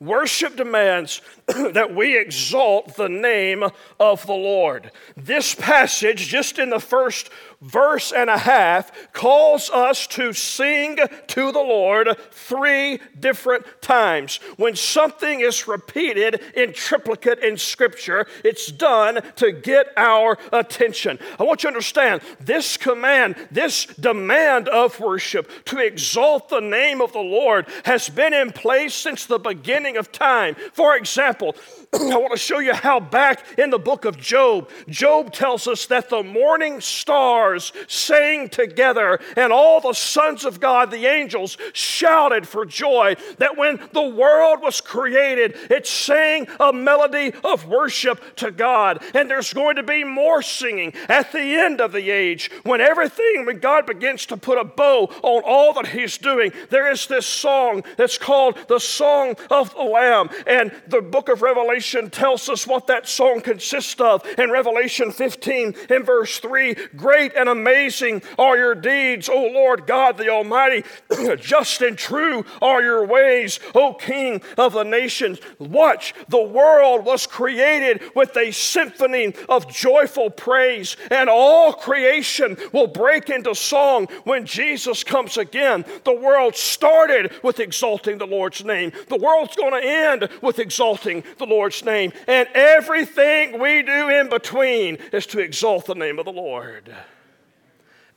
Worship 0.00 0.56
demands 0.56 1.20
that 1.46 1.94
we 1.94 2.18
exalt 2.18 2.96
the 2.96 3.08
name 3.08 3.62
of 4.00 4.26
the 4.26 4.32
Lord. 4.32 4.90
This 5.16 5.54
passage, 5.54 6.26
just 6.26 6.58
in 6.58 6.70
the 6.70 6.80
first 6.80 7.30
verse 7.62 8.12
and 8.12 8.28
a 8.28 8.38
half, 8.38 9.12
calls 9.12 9.70
us 9.70 10.06
to 10.08 10.32
sing 10.32 10.98
to 11.28 11.52
the 11.52 11.60
Lord 11.60 12.08
three 12.30 13.00
different 13.18 13.64
times. 13.80 14.40
When 14.56 14.76
something 14.76 15.40
is 15.40 15.66
repeated 15.66 16.42
in 16.54 16.72
triplicate 16.72 17.38
in 17.38 17.56
Scripture, 17.56 18.26
it's 18.44 18.66
done 18.66 19.22
to 19.36 19.52
get 19.52 19.88
our 19.96 20.36
attention. 20.52 21.18
I 21.38 21.44
want 21.44 21.62
you 21.62 21.70
to 21.70 21.74
understand 21.74 22.22
this 22.40 22.76
command, 22.76 23.36
this 23.50 23.86
demand 23.86 24.68
of 24.68 24.98
worship 25.00 25.48
to 25.66 25.78
exalt 25.78 26.48
the 26.48 26.60
name 26.60 27.00
of 27.00 27.12
the 27.12 27.20
Lord 27.20 27.66
has 27.84 28.08
been 28.08 28.34
in 28.34 28.50
place 28.52 28.94
since 28.94 29.26
the 29.26 29.38
beginning 29.38 29.96
of 29.96 30.10
time. 30.10 30.56
For 30.72 30.96
example, 30.96 31.54
I 32.00 32.16
want 32.16 32.32
to 32.32 32.38
show 32.38 32.58
you 32.58 32.72
how 32.72 33.00
back 33.00 33.44
in 33.58 33.68
the 33.68 33.78
book 33.78 34.06
of 34.06 34.16
Job, 34.16 34.70
Job 34.88 35.30
tells 35.30 35.68
us 35.68 35.84
that 35.86 36.08
the 36.08 36.22
morning 36.22 36.80
stars 36.80 37.70
sang 37.86 38.48
together 38.48 39.20
and 39.36 39.52
all 39.52 39.78
the 39.78 39.92
sons 39.92 40.46
of 40.46 40.58
God, 40.58 40.90
the 40.90 41.04
angels, 41.04 41.58
shouted 41.74 42.48
for 42.48 42.64
joy. 42.64 43.16
That 43.36 43.58
when 43.58 43.78
the 43.92 44.08
world 44.08 44.62
was 44.62 44.80
created, 44.80 45.54
it 45.70 45.86
sang 45.86 46.46
a 46.58 46.72
melody 46.72 47.34
of 47.44 47.66
worship 47.68 48.36
to 48.36 48.50
God. 48.50 49.02
And 49.14 49.28
there's 49.28 49.52
going 49.52 49.76
to 49.76 49.82
be 49.82 50.02
more 50.02 50.40
singing 50.40 50.94
at 51.10 51.30
the 51.30 51.42
end 51.42 51.82
of 51.82 51.92
the 51.92 52.10
age 52.10 52.50
when 52.62 52.80
everything, 52.80 53.44
when 53.44 53.58
God 53.58 53.84
begins 53.84 54.24
to 54.26 54.38
put 54.38 54.56
a 54.56 54.64
bow 54.64 55.10
on 55.22 55.42
all 55.44 55.74
that 55.74 55.88
He's 55.88 56.16
doing. 56.16 56.52
There 56.70 56.90
is 56.90 57.06
this 57.06 57.26
song 57.26 57.84
that's 57.98 58.16
called 58.16 58.56
the 58.68 58.80
Song 58.80 59.34
of 59.50 59.74
the 59.74 59.82
Lamb. 59.82 60.30
And 60.46 60.72
the 60.88 61.02
book 61.02 61.28
of 61.28 61.42
Revelation 61.42 61.81
Revelation 61.82 62.10
tells 62.10 62.48
us 62.48 62.64
what 62.64 62.86
that 62.86 63.08
song 63.08 63.40
consists 63.40 64.00
of. 64.00 64.24
In 64.38 64.52
Revelation 64.52 65.10
15, 65.10 65.74
in 65.90 66.04
verse 66.04 66.38
3, 66.38 66.76
great 66.94 67.34
and 67.34 67.48
amazing 67.48 68.22
are 68.38 68.56
your 68.56 68.76
deeds, 68.76 69.28
O 69.28 69.46
Lord 69.46 69.84
God 69.84 70.16
the 70.16 70.28
Almighty. 70.28 70.84
Just 71.40 71.80
and 71.80 71.98
true 71.98 72.44
are 72.60 72.80
your 72.80 73.04
ways, 73.04 73.58
O 73.74 73.94
King 73.94 74.42
of 74.56 74.74
the 74.74 74.84
nations. 74.84 75.40
Watch, 75.58 76.14
the 76.28 76.40
world 76.40 77.04
was 77.04 77.26
created 77.26 78.00
with 78.14 78.36
a 78.36 78.52
symphony 78.52 79.34
of 79.48 79.68
joyful 79.68 80.30
praise, 80.30 80.96
and 81.10 81.28
all 81.28 81.72
creation 81.72 82.56
will 82.72 82.86
break 82.86 83.28
into 83.28 83.56
song 83.56 84.06
when 84.22 84.46
Jesus 84.46 85.02
comes 85.02 85.36
again. 85.36 85.84
The 86.04 86.14
world 86.14 86.54
started 86.54 87.32
with 87.42 87.58
exalting 87.58 88.18
the 88.18 88.26
Lord's 88.28 88.64
name, 88.64 88.92
the 89.08 89.16
world's 89.16 89.56
going 89.56 89.72
to 89.72 89.84
end 89.84 90.28
with 90.40 90.60
exalting 90.60 91.24
the 91.38 91.46
Lord's 91.46 91.71
Lord's 91.72 91.84
name. 91.84 92.12
And 92.26 92.48
everything 92.54 93.58
we 93.58 93.82
do 93.82 94.08
in 94.10 94.28
between 94.28 94.96
is 95.12 95.26
to 95.26 95.38
exalt 95.38 95.86
the 95.86 95.94
name 95.94 96.18
of 96.18 96.24
the 96.24 96.32
Lord. 96.32 96.94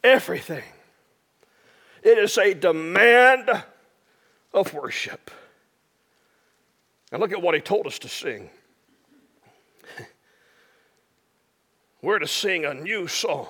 Everything. 0.03 0.63
It 2.03 2.17
is 2.17 2.37
a 2.37 2.53
demand 2.53 3.49
of 4.53 4.73
worship. 4.73 5.31
And 7.11 7.21
look 7.21 7.31
at 7.31 7.41
what 7.41 7.55
he 7.55 7.61
told 7.61 7.87
us 7.87 7.97
to 7.99 8.09
sing. 8.09 8.49
We're 12.01 12.19
to 12.19 12.27
sing 12.27 12.65
a 12.65 12.73
new 12.73 13.07
song 13.07 13.47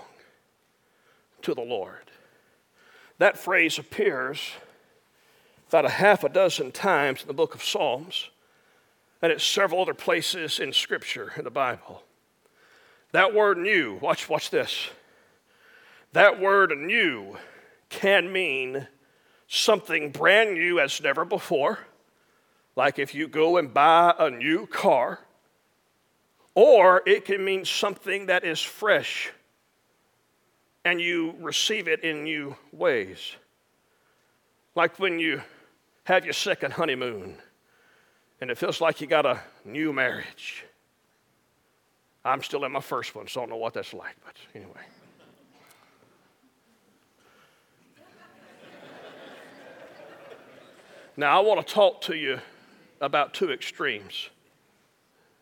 to 1.41 1.53
the 1.53 1.61
Lord. 1.61 2.11
That 3.17 3.37
phrase 3.37 3.79
appears 3.79 4.51
about 5.69 5.85
a 5.85 5.89
half 5.89 6.23
a 6.23 6.29
dozen 6.29 6.71
times 6.71 7.21
in 7.21 7.27
the 7.27 7.33
book 7.33 7.55
of 7.55 7.63
Psalms 7.63 8.29
and 9.21 9.31
at 9.31 9.41
several 9.41 9.81
other 9.81 9.93
places 9.93 10.59
in 10.59 10.73
Scripture, 10.73 11.33
in 11.37 11.43
the 11.43 11.51
Bible. 11.51 12.03
That 13.11 13.33
word 13.33 13.57
new, 13.57 13.95
watch, 14.01 14.29
watch 14.29 14.49
this. 14.49 14.89
That 16.13 16.39
word 16.39 16.77
new 16.77 17.37
can 17.89 18.31
mean 18.31 18.87
something 19.47 20.11
brand 20.11 20.53
new 20.53 20.79
as 20.79 21.01
never 21.01 21.25
before, 21.25 21.79
like 22.75 22.99
if 22.99 23.15
you 23.15 23.27
go 23.27 23.57
and 23.57 23.73
buy 23.73 24.13
a 24.17 24.29
new 24.29 24.67
car, 24.67 25.19
or 26.53 27.03
it 27.05 27.25
can 27.25 27.43
mean 27.43 27.65
something 27.65 28.27
that 28.27 28.43
is 28.43 28.61
fresh 28.61 29.31
and 30.85 31.01
you 31.01 31.35
receive 31.39 31.87
it 31.87 32.03
in 32.03 32.23
new 32.23 32.55
ways. 32.71 33.35
Like 34.75 34.99
when 34.99 35.19
you 35.19 35.41
have 36.03 36.23
your 36.23 36.33
second 36.33 36.73
honeymoon 36.73 37.37
and 38.45 38.51
it 38.51 38.59
feels 38.59 38.79
like 38.79 39.01
you 39.01 39.07
got 39.07 39.25
a 39.25 39.41
new 39.65 39.91
marriage. 39.91 40.65
I'm 42.23 42.43
still 42.43 42.63
in 42.63 42.71
my 42.71 42.79
first 42.79 43.15
one, 43.15 43.27
so 43.27 43.39
I 43.39 43.41
don't 43.41 43.49
know 43.49 43.55
what 43.55 43.73
that's 43.73 43.91
like, 43.91 44.15
but 44.23 44.35
anyway. 44.53 44.71
now, 51.17 51.41
I 51.41 51.43
want 51.43 51.65
to 51.65 51.73
talk 51.73 52.01
to 52.01 52.15
you 52.15 52.39
about 53.01 53.33
two 53.33 53.51
extremes 53.51 54.29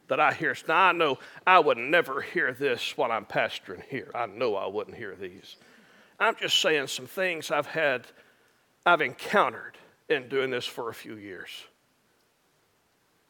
that 0.08 0.22
I 0.22 0.32
hear. 0.32 0.56
Now, 0.66 0.86
I 0.86 0.92
know 0.94 1.20
I 1.46 1.60
would 1.60 1.78
never 1.78 2.22
hear 2.22 2.54
this 2.54 2.96
while 2.96 3.12
I'm 3.12 3.26
pastoring 3.26 3.84
here. 3.90 4.12
I 4.16 4.28
know 4.28 4.56
I 4.56 4.68
wouldn't 4.68 4.96
hear 4.96 5.14
these. 5.14 5.58
I'm 6.22 6.38
just 6.38 6.58
saying 6.62 6.88
some 6.88 7.08
things 7.08 7.52
I've 7.52 7.68
had, 7.68 8.08
I've 8.86 9.02
encountered 9.02 9.78
in 10.08 10.30
doing 10.30 10.52
this 10.52 10.66
for 10.66 10.88
a 10.88 10.94
few 10.94 11.18
years 11.18 11.50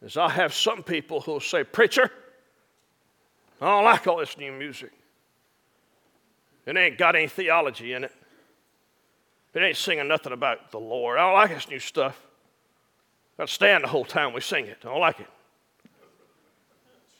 is 0.03 0.17
I 0.17 0.29
have 0.29 0.53
some 0.53 0.83
people 0.83 1.21
who'll 1.21 1.39
say, 1.39 1.63
Preacher, 1.63 2.11
I 3.61 3.65
don't 3.65 3.85
like 3.85 4.05
all 4.05 4.17
this 4.17 4.37
new 4.37 4.51
music. 4.51 4.91
It 6.65 6.77
ain't 6.77 6.97
got 6.97 7.15
any 7.15 7.27
theology 7.27 7.93
in 7.93 8.03
it. 8.03 8.11
It 9.53 9.61
ain't 9.61 9.77
singing 9.77 10.07
nothing 10.07 10.33
about 10.33 10.71
the 10.71 10.79
Lord. 10.79 11.17
I 11.17 11.21
don't 11.25 11.33
like 11.33 11.53
this 11.53 11.69
new 11.69 11.79
stuff. 11.79 12.19
I'll 13.39 13.47
stand 13.47 13.83
the 13.83 13.87
whole 13.87 14.05
time 14.05 14.33
we 14.33 14.41
sing 14.41 14.65
it. 14.65 14.77
I 14.83 14.89
don't 14.89 14.99
like 14.99 15.19
it. 15.19 15.27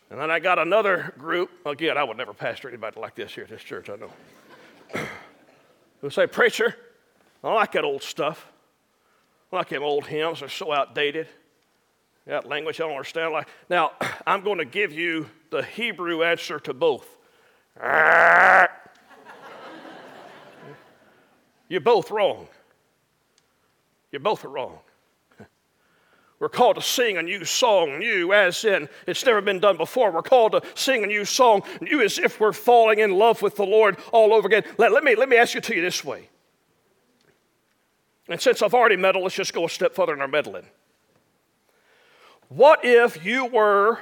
And 0.09 0.19
then 0.19 0.29
I 0.29 0.39
got 0.39 0.59
another 0.59 1.13
group. 1.17 1.49
Again, 1.65 1.97
I 1.97 2.03
would 2.03 2.17
never 2.17 2.33
pastor 2.33 2.67
anybody 2.67 2.99
like 2.99 3.15
this 3.15 3.33
here 3.33 3.45
at 3.45 3.49
this 3.49 3.63
church, 3.63 3.89
I 3.89 3.95
know. 3.95 4.11
who 6.01 6.09
say, 6.09 6.27
Preacher, 6.27 6.75
I 7.43 7.47
don't 7.47 7.55
like 7.55 7.71
that 7.71 7.83
old 7.83 8.03
stuff. 8.03 8.51
I 9.51 9.57
like 9.57 9.69
them 9.69 9.83
old 9.83 10.05
hymns, 10.05 10.41
they're 10.41 10.49
so 10.49 10.71
outdated. 10.71 11.27
That 12.25 12.47
language 12.47 12.79
I 12.79 12.83
don't 12.83 12.93
understand. 12.93 13.33
Like 13.33 13.47
now, 13.69 13.91
I'm 14.27 14.43
going 14.43 14.59
to 14.59 14.65
give 14.65 14.91
you 14.91 15.29
the 15.49 15.63
Hebrew 15.63 16.23
answer 16.23 16.59
to 16.61 16.73
both. 16.73 17.17
You're 21.67 21.81
both 21.81 22.11
wrong. 22.11 22.47
You're 24.11 24.19
both 24.19 24.43
wrong. 24.45 24.77
We're 26.39 26.49
called 26.49 26.75
to 26.75 26.81
sing 26.81 27.17
a 27.17 27.23
new 27.23 27.43
song, 27.45 27.99
new 27.99 28.31
as 28.31 28.63
in 28.63 28.87
it's 29.07 29.25
never 29.25 29.41
been 29.41 29.59
done 29.59 29.77
before. 29.77 30.11
We're 30.11 30.21
called 30.21 30.51
to 30.51 30.61
sing 30.75 31.03
a 31.03 31.07
new 31.07 31.25
song, 31.25 31.63
new 31.81 32.01
as 32.01 32.19
if 32.19 32.39
we're 32.39 32.53
falling 32.53 32.99
in 32.99 33.17
love 33.17 33.41
with 33.41 33.55
the 33.55 33.65
Lord 33.65 33.97
all 34.11 34.33
over 34.33 34.47
again. 34.47 34.63
Let, 34.77 34.91
let, 34.91 35.03
me, 35.03 35.15
let 35.15 35.29
me 35.29 35.37
ask 35.37 35.55
you 35.55 35.61
to 35.61 35.75
you 35.75 35.81
this 35.81 36.03
way. 36.03 36.29
And 38.29 38.39
since 38.39 38.61
I've 38.61 38.73
already 38.73 38.95
meddled, 38.95 39.23
let's 39.23 39.35
just 39.35 39.53
go 39.53 39.65
a 39.65 39.69
step 39.69 39.95
further 39.95 40.13
in 40.13 40.21
our 40.21 40.27
meddling. 40.27 40.65
What 42.55 42.85
if 42.85 43.25
you 43.25 43.45
were 43.45 43.97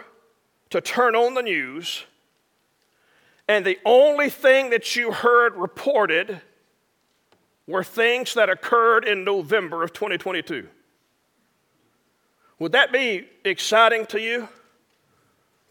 to 0.71 0.81
turn 0.81 1.15
on 1.15 1.35
the 1.35 1.41
news 1.41 2.03
and 3.47 3.65
the 3.65 3.79
only 3.85 4.29
thing 4.29 4.71
that 4.71 4.93
you 4.93 5.13
heard 5.13 5.55
reported 5.55 6.41
were 7.65 7.85
things 7.85 8.33
that 8.33 8.49
occurred 8.49 9.05
in 9.05 9.23
November 9.23 9.83
of 9.83 9.93
2022? 9.93 10.67
Would 12.59 12.73
that 12.73 12.91
be 12.91 13.29
exciting 13.45 14.05
to 14.07 14.19
you 14.19 14.49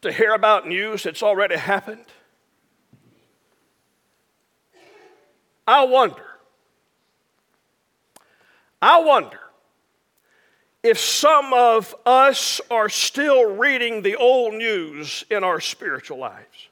to 0.00 0.10
hear 0.10 0.32
about 0.32 0.66
news 0.66 1.02
that's 1.02 1.22
already 1.22 1.58
happened? 1.58 2.06
I 5.68 5.84
wonder. 5.84 6.24
I 8.80 9.02
wonder 9.02 9.49
if 10.82 10.98
some 10.98 11.52
of 11.52 11.94
us 12.06 12.60
are 12.70 12.88
still 12.88 13.56
reading 13.56 14.02
the 14.02 14.16
old 14.16 14.54
news 14.54 15.24
in 15.30 15.44
our 15.44 15.60
spiritual 15.60 16.18
lives. 16.18 16.68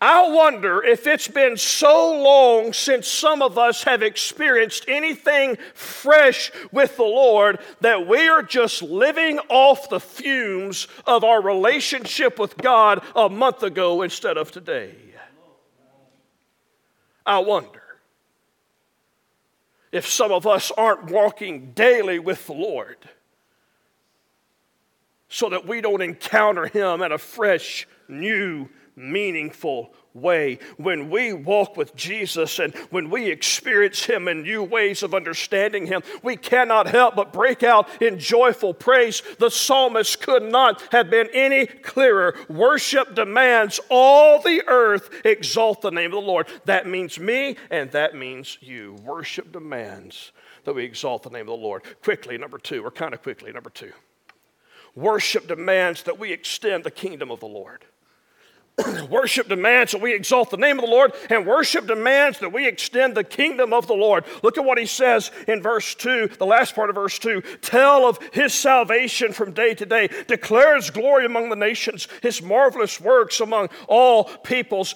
I 0.00 0.28
wonder 0.30 0.82
if 0.82 1.06
it's 1.06 1.28
been 1.28 1.56
so 1.56 2.22
long 2.22 2.72
since 2.72 3.08
some 3.08 3.40
of 3.40 3.56
us 3.56 3.84
have 3.84 4.02
experienced 4.02 4.84
anything 4.86 5.56
fresh 5.72 6.50
with 6.72 6.96
the 6.96 7.04
Lord 7.04 7.58
that 7.80 8.06
we 8.06 8.28
are 8.28 8.42
just 8.42 8.82
living 8.82 9.38
off 9.48 9.88
the 9.88 10.00
fumes 10.00 10.88
of 11.06 11.24
our 11.24 11.40
relationship 11.40 12.38
with 12.38 12.56
God 12.58 13.02
a 13.16 13.30
month 13.30 13.62
ago 13.62 14.02
instead 14.02 14.36
of 14.36 14.50
today. 14.50 14.94
I 17.24 17.38
wonder 17.38 17.83
if 19.94 20.08
some 20.08 20.32
of 20.32 20.44
us 20.44 20.72
aren't 20.76 21.04
walking 21.04 21.70
daily 21.70 22.18
with 22.18 22.48
the 22.48 22.52
Lord 22.52 22.98
so 25.28 25.48
that 25.50 25.68
we 25.68 25.80
don't 25.80 26.02
encounter 26.02 26.66
Him 26.66 27.00
in 27.00 27.12
a 27.12 27.18
fresh, 27.18 27.86
new, 28.08 28.68
meaningful 28.96 29.92
way. 30.14 30.58
When 30.76 31.10
we 31.10 31.32
walk 31.32 31.76
with 31.76 31.94
Jesus 31.96 32.58
and 32.60 32.74
when 32.90 33.10
we 33.10 33.28
experience 33.30 34.04
Him 34.04 34.28
in 34.28 34.42
new 34.42 34.62
ways 34.62 35.02
of 35.02 35.14
understanding 35.14 35.86
Him, 35.86 36.02
we 36.22 36.36
cannot 36.36 36.86
help 36.86 37.16
but 37.16 37.32
break 37.32 37.62
out 37.62 37.88
in 38.00 38.18
joyful 38.18 38.72
praise. 38.72 39.22
The 39.38 39.50
psalmist 39.50 40.20
could 40.20 40.44
not 40.44 40.82
have 40.92 41.10
been 41.10 41.28
any 41.34 41.66
clearer. 41.66 42.36
Worship 42.48 43.14
demands 43.14 43.80
all 43.90 44.40
the 44.40 44.62
earth 44.66 45.10
exalt 45.24 45.82
the 45.82 45.90
name 45.90 46.12
of 46.12 46.22
the 46.22 46.28
Lord. 46.28 46.46
That 46.64 46.86
means 46.86 47.18
me 47.18 47.56
and 47.70 47.90
that 47.90 48.14
means 48.14 48.58
you. 48.60 48.94
Worship 49.04 49.52
demands 49.52 50.32
that 50.64 50.74
we 50.74 50.84
exalt 50.84 51.24
the 51.24 51.30
name 51.30 51.42
of 51.42 51.46
the 51.46 51.54
Lord. 51.54 51.82
Quickly, 52.02 52.38
number 52.38 52.58
two, 52.58 52.84
or 52.84 52.90
kind 52.90 53.14
of 53.14 53.22
quickly, 53.22 53.52
number 53.52 53.70
two. 53.70 53.92
Worship 54.94 55.48
demands 55.48 56.04
that 56.04 56.18
we 56.18 56.32
extend 56.32 56.84
the 56.84 56.90
kingdom 56.90 57.30
of 57.30 57.40
the 57.40 57.46
Lord. 57.46 57.84
worship 59.10 59.48
demands 59.48 59.92
that 59.92 60.00
we 60.00 60.14
exalt 60.14 60.50
the 60.50 60.56
name 60.56 60.78
of 60.78 60.84
the 60.84 60.90
Lord, 60.90 61.12
and 61.30 61.46
worship 61.46 61.86
demands 61.86 62.40
that 62.40 62.52
we 62.52 62.66
extend 62.66 63.14
the 63.14 63.24
kingdom 63.24 63.72
of 63.72 63.86
the 63.86 63.94
Lord. 63.94 64.24
Look 64.42 64.58
at 64.58 64.64
what 64.64 64.78
he 64.78 64.86
says 64.86 65.30
in 65.46 65.62
verse 65.62 65.94
2, 65.94 66.30
the 66.38 66.46
last 66.46 66.74
part 66.74 66.90
of 66.90 66.96
verse 66.96 67.18
2. 67.18 67.40
Tell 67.62 68.06
of 68.08 68.18
his 68.32 68.52
salvation 68.52 69.32
from 69.32 69.52
day 69.52 69.74
to 69.74 69.86
day, 69.86 70.08
declare 70.26 70.76
his 70.76 70.90
glory 70.90 71.24
among 71.24 71.50
the 71.50 71.56
nations, 71.56 72.08
his 72.22 72.42
marvelous 72.42 73.00
works 73.00 73.40
among 73.40 73.68
all 73.88 74.24
peoples. 74.24 74.94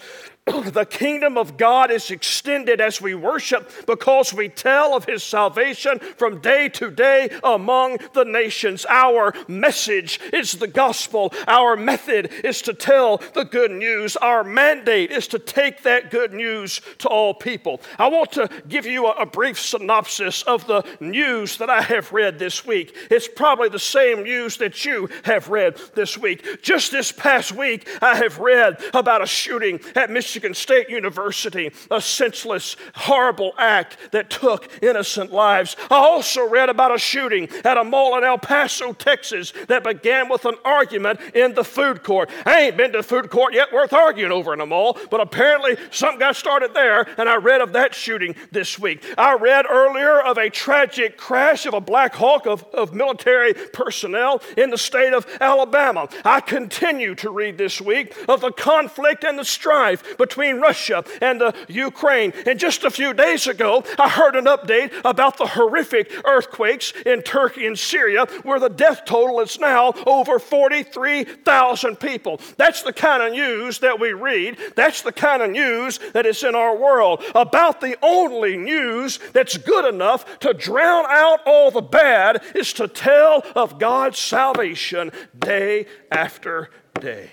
the 0.72 0.86
kingdom 0.86 1.36
of 1.36 1.56
God 1.56 1.90
is 1.90 2.10
extended 2.10 2.80
as 2.80 3.00
we 3.00 3.14
worship 3.14 3.70
because 3.86 4.32
we 4.32 4.48
tell 4.48 4.94
of 4.94 5.04
his 5.04 5.22
salvation 5.22 5.98
from 6.16 6.40
day 6.40 6.68
to 6.70 6.90
day 6.90 7.30
among 7.42 7.98
the 8.14 8.24
nations. 8.24 8.86
Our 8.88 9.34
message 9.46 10.20
is 10.32 10.52
the 10.52 10.66
gospel. 10.66 11.32
Our 11.46 11.76
method 11.76 12.32
is 12.44 12.62
to 12.62 12.74
tell 12.74 13.18
the 13.34 13.44
good 13.44 13.70
news. 13.70 14.16
Our 14.16 14.44
mandate 14.44 15.10
is 15.10 15.28
to 15.28 15.38
take 15.38 15.82
that 15.82 16.10
good 16.10 16.32
news 16.32 16.80
to 16.98 17.08
all 17.08 17.34
people. 17.34 17.80
I 17.98 18.08
want 18.08 18.32
to 18.32 18.48
give 18.68 18.86
you 18.86 19.06
a, 19.06 19.22
a 19.22 19.26
brief 19.26 19.60
synopsis 19.60 20.42
of 20.42 20.66
the 20.66 20.84
news 21.00 21.58
that 21.58 21.70
I 21.70 21.82
have 21.82 22.12
read 22.12 22.38
this 22.38 22.64
week. 22.64 22.94
It's 23.10 23.28
probably 23.28 23.68
the 23.68 23.78
same 23.78 24.22
news 24.22 24.56
that 24.58 24.84
you 24.84 25.08
have 25.24 25.48
read 25.48 25.76
this 25.94 26.16
week. 26.16 26.62
Just 26.62 26.92
this 26.92 27.12
past 27.12 27.52
week, 27.52 27.88
I 28.00 28.16
have 28.16 28.38
read 28.38 28.82
about 28.94 29.22
a 29.22 29.26
shooting 29.26 29.80
at 29.94 30.10
Michigan. 30.10 30.37
Michigan 30.38 30.54
State 30.54 30.88
University, 30.88 31.72
a 31.90 32.00
senseless, 32.00 32.76
horrible 32.94 33.54
act 33.58 33.96
that 34.12 34.30
took 34.30 34.68
innocent 34.80 35.32
lives. 35.32 35.74
I 35.90 35.96
also 35.96 36.48
read 36.48 36.68
about 36.68 36.94
a 36.94 36.98
shooting 36.98 37.48
at 37.64 37.76
a 37.76 37.82
mall 37.82 38.16
in 38.16 38.22
El 38.22 38.38
Paso, 38.38 38.92
Texas, 38.92 39.52
that 39.66 39.82
began 39.82 40.28
with 40.28 40.44
an 40.44 40.54
argument 40.64 41.18
in 41.34 41.54
the 41.54 41.64
food 41.64 42.04
court. 42.04 42.30
I 42.46 42.60
ain't 42.60 42.76
been 42.76 42.92
to 42.92 42.98
the 42.98 43.02
food 43.02 43.30
court 43.30 43.52
yet 43.52 43.72
worth 43.72 43.92
arguing 43.92 44.30
over 44.30 44.54
in 44.54 44.60
a 44.60 44.66
mall, 44.66 44.96
but 45.10 45.20
apparently 45.20 45.76
something 45.90 46.20
got 46.20 46.36
started 46.36 46.72
there, 46.72 47.08
and 47.18 47.28
I 47.28 47.34
read 47.34 47.60
of 47.60 47.72
that 47.72 47.92
shooting 47.92 48.36
this 48.52 48.78
week. 48.78 49.04
I 49.18 49.34
read 49.34 49.66
earlier 49.68 50.20
of 50.20 50.38
a 50.38 50.50
tragic 50.50 51.16
crash 51.16 51.66
of 51.66 51.74
a 51.74 51.80
Black 51.80 52.14
Hawk 52.14 52.46
of, 52.46 52.62
of 52.72 52.94
military 52.94 53.54
personnel 53.54 54.40
in 54.56 54.70
the 54.70 54.78
state 54.78 55.14
of 55.14 55.26
Alabama. 55.40 56.08
I 56.24 56.40
continue 56.40 57.16
to 57.16 57.30
read 57.30 57.58
this 57.58 57.80
week 57.80 58.14
of 58.28 58.40
the 58.40 58.52
conflict 58.52 59.24
and 59.24 59.36
the 59.36 59.44
strife 59.44 60.16
between 60.16 60.27
Russia 60.36 61.04
and 61.20 61.40
the 61.40 61.54
Ukraine. 61.68 62.32
And 62.46 62.58
just 62.58 62.84
a 62.84 62.90
few 62.90 63.12
days 63.12 63.46
ago, 63.46 63.84
I 63.98 64.08
heard 64.08 64.36
an 64.36 64.44
update 64.44 64.92
about 65.04 65.38
the 65.38 65.46
horrific 65.46 66.12
earthquakes 66.24 66.92
in 67.06 67.22
Turkey 67.22 67.66
and 67.66 67.78
Syria, 67.78 68.26
where 68.42 68.60
the 68.60 68.68
death 68.68 69.04
total 69.04 69.40
is 69.40 69.58
now 69.58 69.92
over 70.06 70.38
43,000 70.38 71.96
people. 71.96 72.40
That's 72.56 72.82
the 72.82 72.92
kind 72.92 73.22
of 73.22 73.32
news 73.32 73.78
that 73.80 73.98
we 73.98 74.12
read. 74.12 74.58
That's 74.76 75.02
the 75.02 75.12
kind 75.12 75.42
of 75.42 75.50
news 75.50 75.98
that 76.12 76.26
is 76.26 76.42
in 76.44 76.54
our 76.54 76.76
world. 76.76 77.22
About 77.34 77.80
the 77.80 77.96
only 78.02 78.56
news 78.56 79.18
that's 79.32 79.56
good 79.56 79.84
enough 79.84 80.38
to 80.40 80.52
drown 80.52 81.06
out 81.08 81.40
all 81.46 81.70
the 81.70 81.82
bad 81.82 82.42
is 82.54 82.72
to 82.74 82.88
tell 82.88 83.44
of 83.54 83.78
God's 83.78 84.18
salvation 84.18 85.10
day 85.38 85.86
after 86.10 86.70
day. 87.00 87.30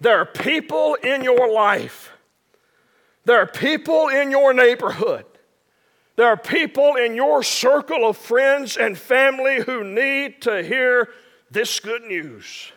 There 0.00 0.18
are 0.18 0.26
people 0.26 0.94
in 0.94 1.24
your 1.24 1.52
life, 1.52 2.12
there 3.24 3.40
are 3.40 3.46
people 3.46 4.08
in 4.08 4.30
your 4.30 4.54
neighborhood, 4.54 5.24
there 6.16 6.28
are 6.28 6.36
people 6.36 6.94
in 6.94 7.14
your 7.14 7.42
circle 7.42 8.08
of 8.08 8.16
friends 8.16 8.76
and 8.76 8.96
family 8.96 9.60
who 9.60 9.84
need 9.84 10.42
to 10.42 10.62
hear 10.62 11.08
this 11.50 11.80
good 11.80 12.02
news. 12.02 12.72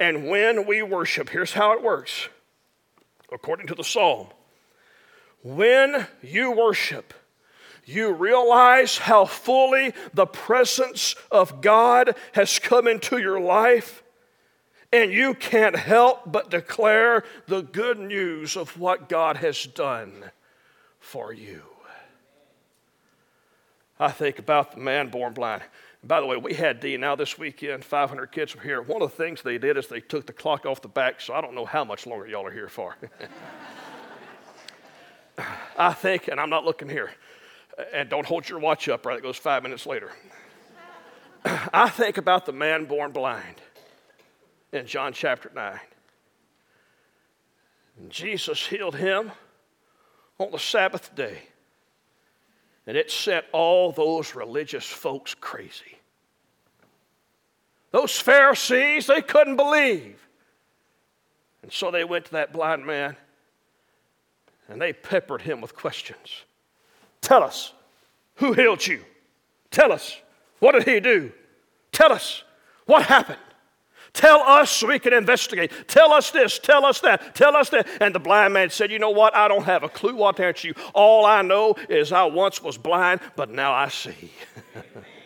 And 0.00 0.28
when 0.28 0.66
we 0.66 0.82
worship, 0.82 1.28
here's 1.28 1.52
how 1.52 1.72
it 1.72 1.82
works 1.82 2.28
according 3.32 3.66
to 3.66 3.74
the 3.74 3.84
psalm. 3.84 4.28
When 5.42 6.06
you 6.22 6.52
worship, 6.52 7.14
you 7.84 8.12
realize 8.12 8.98
how 8.98 9.24
fully 9.24 9.92
the 10.12 10.26
presence 10.26 11.14
of 11.30 11.60
God 11.60 12.14
has 12.32 12.58
come 12.58 12.86
into 12.86 13.18
your 13.18 13.40
life 13.40 14.02
and 14.92 15.12
you 15.12 15.34
can't 15.34 15.76
help 15.76 16.30
but 16.30 16.50
declare 16.50 17.24
the 17.46 17.62
good 17.62 17.98
news 17.98 18.56
of 18.56 18.78
what 18.78 19.08
God 19.08 19.36
has 19.38 19.64
done 19.64 20.30
for 20.98 21.32
you. 21.32 21.62
I 24.00 24.10
think 24.10 24.38
about 24.38 24.72
the 24.72 24.80
man 24.80 25.08
born 25.08 25.34
blind. 25.34 25.62
By 26.04 26.20
the 26.20 26.26
way, 26.26 26.36
we 26.36 26.54
had 26.54 26.78
D 26.78 26.96
now 26.96 27.16
this 27.16 27.36
weekend. 27.36 27.84
500 27.84 28.28
kids 28.28 28.54
were 28.54 28.62
here. 28.62 28.80
One 28.80 29.02
of 29.02 29.10
the 29.10 29.16
things 29.16 29.42
they 29.42 29.58
did 29.58 29.76
is 29.76 29.88
they 29.88 30.00
took 30.00 30.26
the 30.26 30.32
clock 30.32 30.64
off 30.64 30.80
the 30.80 30.88
back, 30.88 31.20
so 31.20 31.34
I 31.34 31.40
don't 31.40 31.54
know 31.54 31.64
how 31.64 31.84
much 31.84 32.06
longer 32.06 32.26
y'all 32.26 32.46
are 32.46 32.52
here 32.52 32.68
for. 32.68 32.96
I 35.76 35.92
think, 35.92 36.28
and 36.28 36.40
I'm 36.40 36.50
not 36.50 36.64
looking 36.64 36.88
here, 36.88 37.10
and 37.92 38.08
don't 38.08 38.26
hold 38.26 38.48
your 38.48 38.60
watch 38.60 38.88
up, 38.88 39.04
right? 39.04 39.18
It 39.18 39.22
goes 39.22 39.36
five 39.36 39.64
minutes 39.64 39.86
later. 39.86 40.12
I 41.44 41.88
think 41.88 42.16
about 42.16 42.46
the 42.46 42.52
man 42.52 42.84
born 42.84 43.10
blind 43.10 43.56
in 44.72 44.86
John 44.86 45.12
chapter 45.12 45.50
9. 45.54 45.78
And 47.98 48.10
Jesus 48.10 48.66
healed 48.66 48.96
him 48.96 49.32
on 50.38 50.50
the 50.50 50.58
Sabbath 50.58 51.14
day. 51.14 51.42
And 52.86 52.96
it 52.96 53.10
set 53.10 53.46
all 53.52 53.92
those 53.92 54.34
religious 54.34 54.86
folks 54.86 55.34
crazy. 55.34 55.98
Those 57.90 58.18
Pharisees, 58.18 59.06
they 59.06 59.22
couldn't 59.22 59.56
believe. 59.56 60.26
And 61.62 61.72
so 61.72 61.90
they 61.90 62.04
went 62.04 62.26
to 62.26 62.32
that 62.32 62.52
blind 62.52 62.86
man 62.86 63.16
and 64.68 64.80
they 64.80 64.92
peppered 64.92 65.42
him 65.42 65.60
with 65.60 65.74
questions. 65.74 66.44
Tell 67.20 67.42
us, 67.42 67.72
who 68.36 68.52
healed 68.52 68.86
you? 68.86 69.02
Tell 69.70 69.92
us, 69.92 70.20
what 70.60 70.72
did 70.72 70.84
he 70.84 71.00
do? 71.00 71.32
Tell 71.90 72.12
us, 72.12 72.44
what 72.86 73.02
happened? 73.04 73.38
Tell 74.18 74.40
us 74.40 74.72
so 74.72 74.88
we 74.88 74.98
can 74.98 75.12
investigate. 75.12 75.70
Tell 75.86 76.12
us 76.12 76.32
this, 76.32 76.58
tell 76.58 76.84
us 76.84 76.98
that, 77.02 77.36
tell 77.36 77.54
us 77.54 77.68
that. 77.68 77.86
And 78.00 78.12
the 78.12 78.18
blind 78.18 78.52
man 78.52 78.68
said, 78.68 78.90
You 78.90 78.98
know 78.98 79.10
what? 79.10 79.36
I 79.36 79.46
don't 79.46 79.62
have 79.62 79.84
a 79.84 79.88
clue 79.88 80.16
what 80.16 80.38
to 80.38 80.46
answer 80.46 80.66
you. 80.66 80.74
All 80.92 81.24
I 81.24 81.42
know 81.42 81.76
is 81.88 82.10
I 82.10 82.24
once 82.24 82.60
was 82.60 82.76
blind, 82.76 83.20
but 83.36 83.48
now 83.48 83.72
I 83.72 83.86
see. 83.86 84.32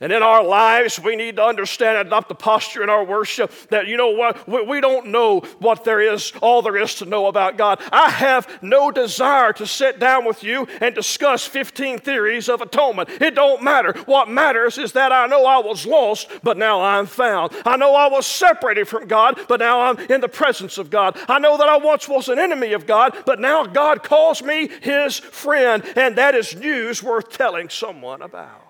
And 0.00 0.12
in 0.12 0.22
our 0.22 0.44
lives, 0.44 1.00
we 1.00 1.16
need 1.16 1.36
to 1.36 1.44
understand 1.44 1.96
and 1.96 2.08
adopt 2.08 2.28
the 2.28 2.34
posture 2.34 2.82
in 2.82 2.90
our 2.90 3.04
worship 3.04 3.50
that, 3.70 3.86
you 3.86 3.96
know 3.96 4.10
what, 4.10 4.46
we 4.48 4.80
don't 4.80 5.06
know 5.06 5.40
what 5.58 5.84
there 5.84 6.00
is, 6.00 6.32
all 6.42 6.62
there 6.62 6.76
is 6.76 6.94
to 6.96 7.04
know 7.04 7.26
about 7.26 7.56
God. 7.56 7.80
I 7.90 8.10
have 8.10 8.62
no 8.62 8.90
desire 8.90 9.52
to 9.54 9.66
sit 9.66 9.98
down 9.98 10.24
with 10.24 10.42
you 10.42 10.66
and 10.80 10.94
discuss 10.94 11.46
15 11.46 11.98
theories 11.98 12.48
of 12.48 12.60
atonement. 12.60 13.08
It 13.08 13.34
don't 13.34 13.62
matter. 13.62 13.92
What 14.06 14.28
matters 14.28 14.78
is 14.78 14.92
that 14.92 15.12
I 15.12 15.26
know 15.26 15.46
I 15.46 15.58
was 15.58 15.86
lost, 15.86 16.28
but 16.42 16.56
now 16.56 16.82
I'm 16.82 17.06
found. 17.06 17.52
I 17.64 17.76
know 17.76 17.94
I 17.94 18.08
was 18.08 18.26
separated 18.26 18.88
from 18.88 19.06
God, 19.06 19.40
but 19.48 19.60
now 19.60 19.80
I'm 19.80 19.98
in 19.98 20.20
the 20.20 20.28
presence 20.28 20.78
of 20.78 20.90
God. 20.90 21.18
I 21.28 21.38
know 21.38 21.56
that 21.56 21.68
I 21.68 21.78
once 21.78 22.08
was 22.08 22.28
an 22.28 22.38
enemy 22.38 22.72
of 22.72 22.86
God, 22.86 23.16
but 23.24 23.40
now 23.40 23.64
God 23.64 24.02
calls 24.02 24.42
me 24.42 24.68
his 24.82 25.18
friend, 25.18 25.82
and 25.96 26.16
that 26.16 26.34
is 26.34 26.54
news 26.54 27.02
worth 27.02 27.30
telling 27.30 27.68
someone 27.68 28.22
about. 28.22 28.65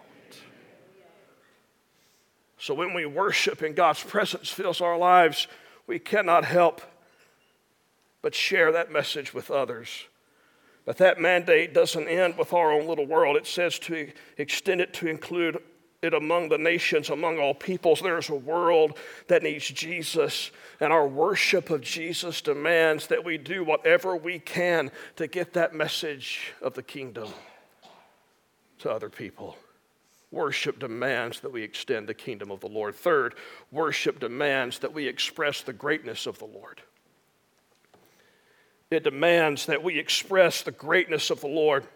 So 2.66 2.74
when 2.74 2.94
we 2.94 3.07
worship 3.07 3.62
and 3.62 3.76
God's 3.76 4.02
presence 4.02 4.50
fills 4.50 4.81
our 4.81 4.98
lives, 4.98 5.46
we 5.87 6.00
cannot 6.00 6.44
help 6.44 6.83
but 8.22 8.35
share 8.35 8.72
that 8.72 8.90
message 8.90 9.33
with 9.33 9.52
others. 9.52 9.88
But 10.85 10.96
that 10.96 11.20
mandate 11.20 11.72
doesn't 11.72 12.09
end 12.09 12.37
with 12.37 12.52
our 12.52 12.72
own 12.72 12.88
little 12.88 13.07
world. 13.07 13.37
It 13.37 13.46
says 13.46 13.79
to 13.79 14.11
extend 14.37 14.81
it 14.81 14.92
to 14.94 15.07
include 15.07 15.62
it 16.02 16.12
among 16.12 16.48
the 16.48 16.59
nations, 16.59 17.09
among 17.09 17.38
all 17.38 17.55
peoples. 17.55 18.00
There's 18.00 18.31
a 18.31 18.35
world 18.35 18.98
that 19.29 19.44
needs 19.44 19.68
Jesus, 19.68 20.50
and 20.81 20.92
our 20.92 21.07
worship 21.07 21.70
of 21.70 21.83
Jesus 21.83 22.40
demands 22.40 23.07
that 23.07 23.24
we 23.24 23.38
do 23.38 23.62
whatever 23.62 24.16
we 24.16 24.40
can 24.40 24.90
to 25.14 25.29
get 25.29 25.52
that 25.52 25.72
message 25.72 26.52
of 26.61 26.74
the 26.74 26.83
kingdom 26.83 27.29
to 28.81 28.90
other 28.90 29.09
people. 29.09 29.57
Worship 30.37 30.79
demands 30.79 31.40
that 31.40 31.51
we 31.51 31.62
extend 31.62 32.07
the 32.07 32.12
kingdom 32.12 32.51
of 32.51 32.61
the 32.61 32.68
Lord. 32.68 32.94
Third, 32.94 33.37
worship 33.72 34.20
demands 34.20 34.81
that 34.81 34.92
we 34.92 35.07
express 35.07 35.62
the 35.62 35.72
greatness 35.72 36.27
of 36.27 36.38
the 36.38 36.44
Lord. 36.44 36.83
It 38.90 39.03
demands 39.03 39.64
that 39.64 39.83
we 39.83 39.99
express 39.99 40.61
the 40.61 40.72
greatness 40.72 41.31
of 41.31 41.40
the 41.40 41.46
Lord. 41.46 41.87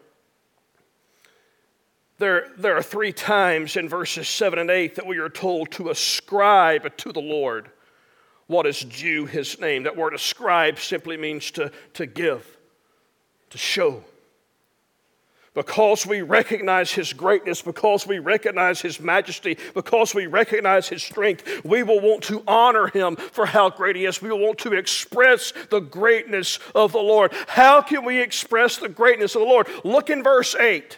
There, 2.17 2.49
there 2.57 2.79
are 2.79 2.83
three 2.83 3.13
times 3.13 3.77
in 3.77 3.91
verses 3.91 4.27
7 4.27 4.59
and 4.59 4.71
8 4.71 4.95
that 4.95 5.07
we 5.07 5.19
are 5.19 5.29
told 5.29 5.71
to 5.73 5.91
ascribe 5.91 6.97
to 6.97 7.13
the 7.13 7.21
Lord 7.21 7.69
what 8.47 8.65
is 8.67 8.81
due 8.81 9.27
his 9.27 9.61
name. 9.61 9.83
That 9.83 9.99
word 9.99 10.15
ascribe 10.15 10.79
simply 10.79 11.19
means 11.19 11.51
to, 11.51 11.71
to 11.93 12.07
give, 12.07 12.57
to 13.51 13.59
show. 13.59 14.03
Because 15.61 16.07
we 16.07 16.23
recognize 16.23 16.91
his 16.91 17.13
greatness, 17.13 17.61
because 17.61 18.07
we 18.07 18.19
recognize 18.19 18.81
his 18.81 18.99
majesty, 18.99 19.59
because 19.75 20.15
we 20.15 20.27
recognize 20.27 20.89
his 20.89 21.03
strength, 21.03 21.63
we 21.67 21.83
will 21.83 22.01
want 22.01 22.23
to 22.25 22.43
honor 22.49 22.87
him 22.87 23.15
for 23.17 23.45
how 23.45 23.69
great 23.69 23.95
he 23.95 24.07
is. 24.07 24.23
We 24.23 24.31
will 24.31 24.39
want 24.39 24.57
to 24.61 24.73
express 24.73 25.53
the 25.69 25.81
greatness 25.81 26.61
of 26.75 26.93
the 26.93 27.03
Lord. 27.03 27.35
How 27.47 27.83
can 27.83 28.07
we 28.07 28.23
express 28.23 28.79
the 28.79 28.89
greatness 28.89 29.35
of 29.35 29.43
the 29.43 29.49
Lord? 29.49 29.69
Look 29.85 30.09
in 30.09 30.23
verse 30.23 30.55
8. 30.55 30.97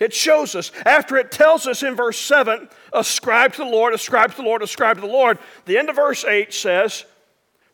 It 0.00 0.14
shows 0.14 0.54
us, 0.54 0.72
after 0.86 1.18
it 1.18 1.30
tells 1.30 1.66
us 1.66 1.82
in 1.82 1.94
verse 1.94 2.18
7, 2.18 2.70
ascribe 2.94 3.52
to 3.52 3.64
the 3.64 3.70
Lord, 3.70 3.92
ascribe 3.92 4.30
to 4.30 4.36
the 4.38 4.44
Lord, 4.44 4.62
ascribe 4.62 4.96
to 4.96 5.02
the 5.02 5.06
Lord, 5.06 5.38
the 5.66 5.76
end 5.76 5.90
of 5.90 5.96
verse 5.96 6.24
8 6.24 6.54
says, 6.54 7.04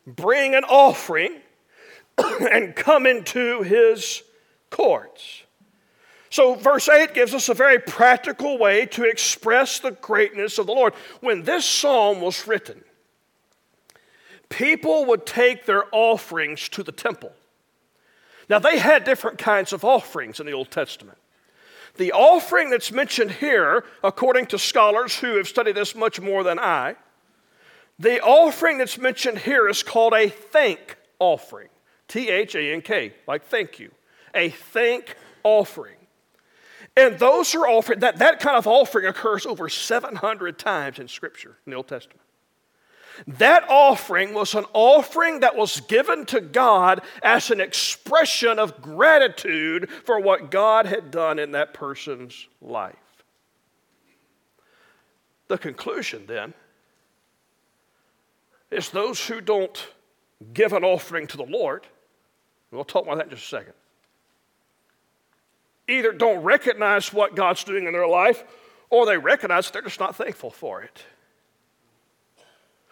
bring 0.05 0.55
an 0.55 0.65
offering 0.65 1.37
and 2.51 2.75
come 2.75 3.05
into 3.05 3.61
his 3.61 4.23
courts. 4.69 5.44
So, 6.35 6.55
verse 6.55 6.89
8 6.89 7.13
gives 7.13 7.33
us 7.33 7.47
a 7.47 7.53
very 7.53 7.79
practical 7.79 8.57
way 8.57 8.87
to 8.87 9.05
express 9.05 9.79
the 9.79 9.91
greatness 9.91 10.57
of 10.57 10.65
the 10.65 10.73
Lord. 10.73 10.93
When 11.21 11.43
this 11.43 11.63
psalm 11.63 12.19
was 12.19 12.45
written, 12.45 12.83
people 14.49 15.05
would 15.05 15.25
take 15.25 15.65
their 15.65 15.85
offerings 15.93 16.67
to 16.67 16.83
the 16.83 16.91
temple. 16.91 17.31
Now, 18.49 18.59
they 18.59 18.79
had 18.79 19.05
different 19.05 19.37
kinds 19.37 19.71
of 19.71 19.85
offerings 19.85 20.41
in 20.41 20.45
the 20.45 20.51
Old 20.51 20.71
Testament. 20.71 21.17
The 21.95 22.11
offering 22.11 22.69
that's 22.69 22.91
mentioned 22.91 23.31
here, 23.31 23.85
according 24.03 24.47
to 24.47 24.59
scholars 24.59 25.17
who 25.17 25.37
have 25.37 25.47
studied 25.47 25.75
this 25.75 25.95
much 25.95 26.19
more 26.19 26.43
than 26.43 26.59
I, 26.59 26.97
the 27.97 28.19
offering 28.21 28.77
that's 28.77 28.97
mentioned 28.97 29.37
here 29.37 29.69
is 29.69 29.83
called 29.83 30.11
a 30.13 30.27
thank 30.27 30.97
offering. 31.17 31.69
T 32.09 32.27
H 32.27 32.55
A 32.55 32.73
N 32.73 32.81
K, 32.81 33.13
like 33.25 33.45
thank 33.45 33.79
you. 33.79 33.91
A 34.33 34.49
thank 34.49 35.15
offering. 35.45 35.95
And 36.97 37.19
those 37.19 37.53
are 37.55 37.67
offered, 37.67 38.01
that, 38.01 38.19
that 38.19 38.39
kind 38.39 38.55
of 38.57 38.67
offering 38.67 39.05
occurs 39.05 39.45
over 39.45 39.67
700 39.67 40.57
times 40.57 40.99
in 40.99 41.07
Scripture, 41.07 41.57
in 41.65 41.71
the 41.71 41.75
Old 41.75 41.87
Testament. 41.87 42.21
That 43.27 43.69
offering 43.69 44.33
was 44.33 44.55
an 44.55 44.65
offering 44.73 45.39
that 45.39 45.55
was 45.55 45.79
given 45.81 46.25
to 46.27 46.41
God 46.41 47.01
as 47.23 47.49
an 47.49 47.61
expression 47.61 48.59
of 48.59 48.81
gratitude 48.81 49.89
for 49.89 50.19
what 50.19 50.51
God 50.51 50.85
had 50.85 51.11
done 51.11 51.39
in 51.39 51.51
that 51.51 51.73
person's 51.73 52.47
life. 52.61 52.95
The 55.47 55.57
conclusion 55.57 56.25
then 56.27 56.53
is 58.71 58.89
those 58.89 59.25
who 59.25 59.41
don't 59.41 59.87
give 60.53 60.73
an 60.73 60.83
offering 60.83 61.27
to 61.27 61.37
the 61.37 61.45
Lord, 61.45 61.87
we'll 62.71 62.83
talk 62.83 63.05
about 63.05 63.17
that 63.17 63.25
in 63.25 63.29
just 63.29 63.45
a 63.45 63.47
second, 63.47 63.73
either 65.87 66.11
don't 66.11 66.43
recognize 66.43 67.13
what 67.13 67.35
God's 67.35 67.63
doing 67.63 67.85
in 67.85 67.93
their 67.93 68.07
life 68.07 68.43
or 68.89 69.05
they 69.05 69.17
recognize 69.17 69.69
they're 69.71 69.81
just 69.81 69.99
not 69.99 70.15
thankful 70.15 70.49
for 70.49 70.81
it. 70.81 71.03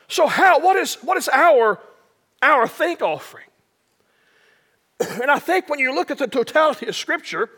So, 0.08 0.28
how, 0.28 0.60
what 0.60 0.76
is, 0.76 0.96
what 0.96 1.18
is 1.18 1.30
our, 1.30 1.80
our 2.42 2.68
thank 2.68 3.02
offering? 3.02 3.46
And 5.22 5.32
I 5.32 5.40
think 5.40 5.70
when 5.70 5.80
you 5.80 5.94
look 5.94 6.12
at 6.12 6.18
the 6.18 6.28
totality 6.28 6.88
of 6.88 6.96
Scripture, 6.96 7.50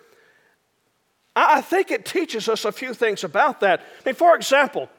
I 1.36 1.62
think 1.62 1.92
it 1.92 2.06
teaches 2.06 2.48
us 2.48 2.66
a 2.66 2.72
few 2.72 2.94
things 2.94 3.24
about 3.24 3.60
that. 3.60 3.82
I 3.82 4.10
mean, 4.10 4.16
for 4.16 4.36
example, 4.36 4.90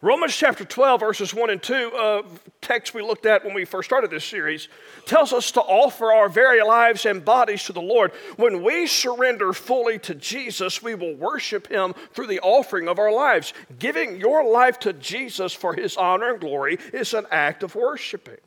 Romans 0.00 0.36
chapter 0.36 0.64
12, 0.64 1.00
verses 1.00 1.34
1 1.34 1.50
and 1.50 1.60
2, 1.60 1.74
uh, 1.92 2.22
text 2.60 2.94
we 2.94 3.02
looked 3.02 3.26
at 3.26 3.44
when 3.44 3.52
we 3.52 3.64
first 3.64 3.88
started 3.88 4.10
this 4.10 4.24
series, 4.24 4.68
tells 5.06 5.32
us 5.32 5.50
to 5.50 5.60
offer 5.60 6.12
our 6.12 6.28
very 6.28 6.62
lives 6.62 7.04
and 7.04 7.24
bodies 7.24 7.64
to 7.64 7.72
the 7.72 7.80
Lord. 7.80 8.12
When 8.36 8.62
we 8.62 8.86
surrender 8.86 9.52
fully 9.52 9.98
to 10.00 10.14
Jesus, 10.14 10.80
we 10.84 10.94
will 10.94 11.16
worship 11.16 11.66
Him 11.66 11.94
through 12.12 12.28
the 12.28 12.38
offering 12.40 12.86
of 12.86 13.00
our 13.00 13.12
lives. 13.12 13.52
Giving 13.80 14.20
your 14.20 14.48
life 14.48 14.78
to 14.80 14.92
Jesus 14.92 15.52
for 15.52 15.74
His 15.74 15.96
honor 15.96 16.30
and 16.30 16.40
glory 16.40 16.78
is 16.92 17.12
an 17.12 17.26
act 17.32 17.64
of 17.64 17.74
worshiping. 17.74 18.38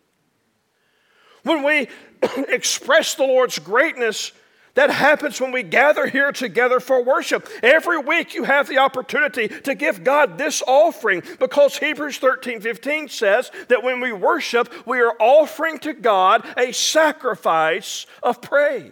When 1.43 1.63
we 1.63 1.89
express 2.47 3.15
the 3.15 3.25
Lord's 3.25 3.59
greatness, 3.59 4.31
that 4.75 4.89
happens 4.89 5.41
when 5.41 5.51
we 5.51 5.63
gather 5.63 6.07
here 6.07 6.31
together 6.31 6.79
for 6.79 7.03
worship. 7.03 7.47
Every 7.61 7.97
week 7.97 8.33
you 8.33 8.43
have 8.45 8.67
the 8.67 8.77
opportunity 8.77 9.47
to 9.47 9.75
give 9.75 10.03
God 10.03 10.37
this 10.37 10.63
offering 10.65 11.23
because 11.39 11.77
Hebrews 11.77 12.17
13 12.17 12.61
15 12.61 13.09
says 13.09 13.51
that 13.67 13.83
when 13.83 13.99
we 13.99 14.11
worship, 14.11 14.71
we 14.85 14.99
are 14.99 15.15
offering 15.19 15.79
to 15.79 15.93
God 15.93 16.45
a 16.57 16.71
sacrifice 16.71 18.05
of 18.23 18.41
praise. 18.41 18.91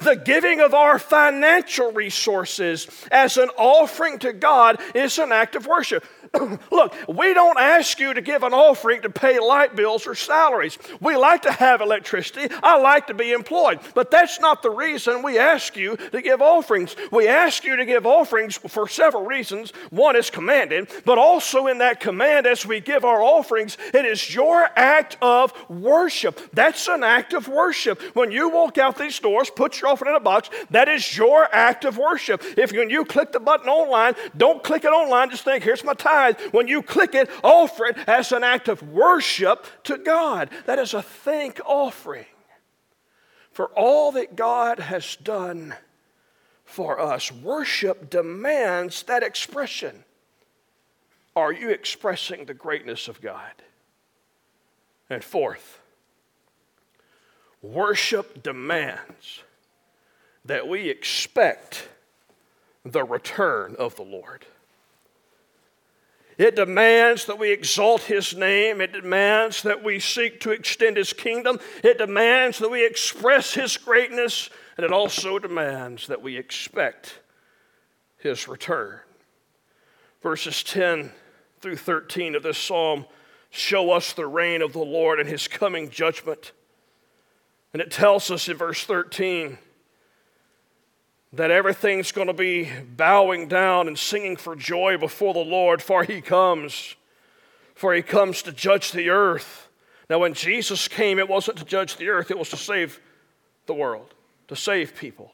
The 0.00 0.16
giving 0.16 0.60
of 0.60 0.74
our 0.74 0.98
financial 0.98 1.92
resources 1.92 2.86
as 3.10 3.36
an 3.36 3.50
offering 3.56 4.18
to 4.20 4.32
God 4.32 4.80
is 4.94 5.18
an 5.18 5.32
act 5.32 5.56
of 5.56 5.66
worship. 5.66 6.04
Look, 6.70 6.94
we 7.08 7.34
don't 7.34 7.58
ask 7.58 8.00
you 8.00 8.14
to 8.14 8.20
give 8.20 8.42
an 8.42 8.52
offering 8.52 9.02
to 9.02 9.10
pay 9.10 9.38
light 9.38 9.76
bills 9.76 10.06
or 10.06 10.14
salaries. 10.14 10.78
We 11.00 11.16
like 11.16 11.42
to 11.42 11.52
have 11.52 11.80
electricity. 11.80 12.52
I 12.62 12.80
like 12.80 13.06
to 13.06 13.14
be 13.14 13.32
employed. 13.32 13.80
But 13.94 14.10
that's 14.10 14.40
not 14.40 14.62
the 14.62 14.70
reason 14.70 15.22
we 15.22 15.38
ask 15.38 15.76
you 15.76 15.96
to 15.96 16.22
give 16.22 16.42
offerings. 16.42 16.96
We 17.12 17.28
ask 17.28 17.64
you 17.64 17.76
to 17.76 17.84
give 17.84 18.06
offerings 18.06 18.56
for 18.56 18.88
several 18.88 19.24
reasons. 19.24 19.72
One 19.90 20.16
is 20.16 20.30
commanded, 20.30 20.88
but 21.04 21.18
also 21.18 21.66
in 21.68 21.78
that 21.78 22.00
command, 22.00 22.46
as 22.46 22.66
we 22.66 22.80
give 22.80 23.04
our 23.04 23.22
offerings, 23.22 23.76
it 23.92 24.04
is 24.04 24.34
your 24.34 24.68
act 24.76 25.16
of 25.22 25.52
worship. 25.68 26.40
That's 26.52 26.88
an 26.88 27.04
act 27.04 27.32
of 27.32 27.48
worship. 27.48 28.00
When 28.14 28.32
you 28.32 28.48
walk 28.48 28.78
out 28.78 28.98
these 28.98 29.18
doors, 29.18 29.50
put 29.50 29.73
your 29.80 29.90
offering 29.90 30.10
in 30.10 30.16
a 30.16 30.20
box, 30.20 30.50
that 30.70 30.88
is 30.88 31.16
your 31.16 31.48
act 31.54 31.84
of 31.84 31.98
worship. 31.98 32.42
If 32.56 32.72
when 32.72 32.90
you 32.90 33.04
click 33.04 33.32
the 33.32 33.40
button 33.40 33.68
online, 33.68 34.14
don't 34.36 34.62
click 34.62 34.84
it 34.84 34.88
online, 34.88 35.30
just 35.30 35.44
think, 35.44 35.62
here's 35.62 35.84
my 35.84 35.94
tithe 35.94 36.14
tithe, 36.14 36.52
when 36.52 36.68
you 36.68 36.82
click 36.82 37.14
it, 37.14 37.30
offer 37.42 37.86
it 37.86 37.96
as 38.06 38.32
an 38.32 38.44
act 38.44 38.68
of 38.68 38.82
worship 38.82 39.66
to 39.84 39.98
God. 39.98 40.50
That 40.66 40.78
is 40.78 40.94
a 40.94 41.02
thank 41.02 41.60
offering 41.64 42.26
for 43.52 43.66
all 43.68 44.12
that 44.12 44.36
God 44.36 44.78
has 44.78 45.16
done 45.16 45.74
for 46.64 47.00
us. 47.00 47.30
Worship 47.30 48.10
demands 48.10 49.02
that 49.04 49.22
expression. 49.22 50.04
Are 51.36 51.52
you 51.52 51.70
expressing 51.70 52.44
the 52.44 52.54
greatness 52.54 53.08
of 53.08 53.20
God? 53.20 53.52
And 55.10 55.22
fourth, 55.22 55.80
worship 57.62 58.42
demands 58.42 59.42
that 60.44 60.68
we 60.68 60.88
expect 60.88 61.88
the 62.84 63.04
return 63.04 63.76
of 63.78 63.96
the 63.96 64.02
Lord. 64.02 64.46
It 66.36 66.56
demands 66.56 67.26
that 67.26 67.38
we 67.38 67.52
exalt 67.52 68.02
His 68.02 68.34
name. 68.34 68.80
It 68.80 68.92
demands 68.92 69.62
that 69.62 69.84
we 69.84 70.00
seek 70.00 70.40
to 70.40 70.50
extend 70.50 70.96
His 70.96 71.12
kingdom. 71.12 71.60
It 71.82 71.98
demands 71.98 72.58
that 72.58 72.70
we 72.70 72.84
express 72.84 73.54
His 73.54 73.76
greatness. 73.76 74.50
And 74.76 74.84
it 74.84 74.92
also 74.92 75.38
demands 75.38 76.08
that 76.08 76.22
we 76.22 76.36
expect 76.36 77.20
His 78.18 78.48
return. 78.48 78.98
Verses 80.22 80.62
10 80.64 81.12
through 81.60 81.76
13 81.76 82.34
of 82.34 82.42
this 82.42 82.58
psalm 82.58 83.06
show 83.50 83.92
us 83.92 84.12
the 84.12 84.26
reign 84.26 84.60
of 84.62 84.72
the 84.72 84.80
Lord 84.80 85.20
and 85.20 85.28
His 85.28 85.46
coming 85.46 85.88
judgment. 85.88 86.50
And 87.72 87.80
it 87.80 87.92
tells 87.92 88.30
us 88.30 88.48
in 88.48 88.56
verse 88.56 88.84
13 88.84 89.58
that 91.36 91.50
everything's 91.50 92.12
going 92.12 92.28
to 92.28 92.32
be 92.32 92.70
bowing 92.96 93.48
down 93.48 93.88
and 93.88 93.98
singing 93.98 94.36
for 94.36 94.54
joy 94.54 94.96
before 94.96 95.34
the 95.34 95.40
Lord, 95.40 95.82
for 95.82 96.04
he 96.04 96.20
comes. 96.20 96.94
for 97.74 97.92
he 97.92 98.02
comes 98.02 98.42
to 98.42 98.52
judge 98.52 98.92
the 98.92 99.10
earth. 99.10 99.68
Now, 100.08 100.20
when 100.20 100.34
Jesus 100.34 100.86
came, 100.86 101.18
it 101.18 101.28
wasn't 101.28 101.58
to 101.58 101.64
judge 101.64 101.96
the 101.96 102.08
earth, 102.08 102.30
it 102.30 102.38
was 102.38 102.50
to 102.50 102.56
save 102.56 103.00
the 103.66 103.74
world, 103.74 104.14
to 104.48 104.56
save 104.56 104.94
people. 104.94 105.32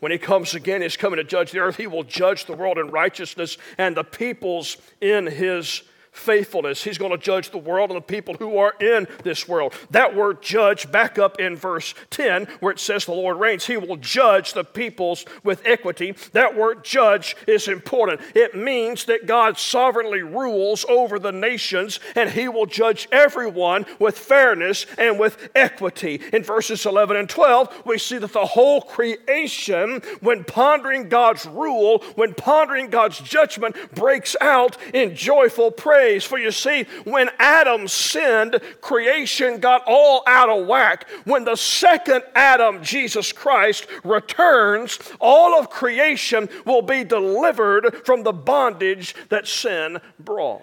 When 0.00 0.12
he 0.12 0.18
comes 0.18 0.54
again, 0.54 0.82
he's 0.82 0.96
coming 0.96 1.18
to 1.18 1.24
judge 1.24 1.52
the 1.52 1.60
earth. 1.60 1.76
He 1.76 1.86
will 1.86 2.02
judge 2.02 2.44
the 2.44 2.52
world 2.52 2.76
in 2.76 2.90
righteousness 2.90 3.56
and 3.78 3.96
the 3.96 4.04
peoples 4.04 4.76
in 5.00 5.26
his 5.26 5.82
faithfulness. 6.16 6.82
He's 6.82 6.98
going 6.98 7.12
to 7.12 7.18
judge 7.18 7.50
the 7.50 7.58
world 7.58 7.90
and 7.90 7.96
the 7.96 8.02
people 8.02 8.34
who 8.34 8.58
are 8.58 8.74
in 8.80 9.06
this 9.22 9.46
world. 9.46 9.74
That 9.90 10.16
word 10.16 10.42
judge, 10.42 10.90
back 10.90 11.18
up 11.18 11.38
in 11.38 11.56
verse 11.56 11.94
10, 12.10 12.46
where 12.60 12.72
it 12.72 12.80
says 12.80 13.04
the 13.04 13.12
Lord 13.12 13.38
reigns. 13.38 13.66
He 13.66 13.76
will 13.76 13.96
judge 13.96 14.52
the 14.52 14.64
peoples 14.64 15.24
with 15.44 15.64
equity. 15.64 16.14
That 16.32 16.56
word 16.56 16.84
judge 16.84 17.36
is 17.46 17.68
important. 17.68 18.20
It 18.34 18.54
means 18.54 19.04
that 19.04 19.26
God 19.26 19.58
sovereignly 19.58 20.22
rules 20.22 20.84
over 20.88 21.18
the 21.18 21.32
nations 21.32 22.00
and 22.14 22.30
he 22.30 22.48
will 22.48 22.66
judge 22.66 23.08
everyone 23.12 23.86
with 23.98 24.18
fairness 24.18 24.86
and 24.98 25.18
with 25.18 25.50
equity. 25.54 26.20
In 26.32 26.42
verses 26.42 26.86
11 26.86 27.16
and 27.16 27.28
12, 27.28 27.82
we 27.84 27.98
see 27.98 28.18
that 28.18 28.32
the 28.32 28.46
whole 28.46 28.80
creation, 28.80 30.00
when 30.20 30.44
pondering 30.44 31.08
God's 31.08 31.46
rule, 31.46 32.02
when 32.14 32.34
pondering 32.34 32.88
God's 32.88 33.18
judgment, 33.18 33.76
breaks 33.94 34.34
out 34.40 34.76
in 34.94 35.14
joyful 35.14 35.70
praise 35.70 36.05
For 36.14 36.38
you 36.38 36.50
see, 36.50 36.84
when 37.04 37.30
Adam 37.38 37.88
sinned, 37.88 38.60
creation 38.80 39.58
got 39.58 39.82
all 39.86 40.22
out 40.26 40.48
of 40.48 40.66
whack. 40.66 41.08
When 41.24 41.44
the 41.44 41.56
second 41.56 42.22
Adam, 42.34 42.82
Jesus 42.82 43.32
Christ, 43.32 43.86
returns, 44.04 44.98
all 45.20 45.58
of 45.58 45.70
creation 45.70 46.48
will 46.64 46.82
be 46.82 47.04
delivered 47.04 48.02
from 48.04 48.22
the 48.22 48.32
bondage 48.32 49.14
that 49.28 49.46
sin 49.46 49.98
brought. 50.20 50.62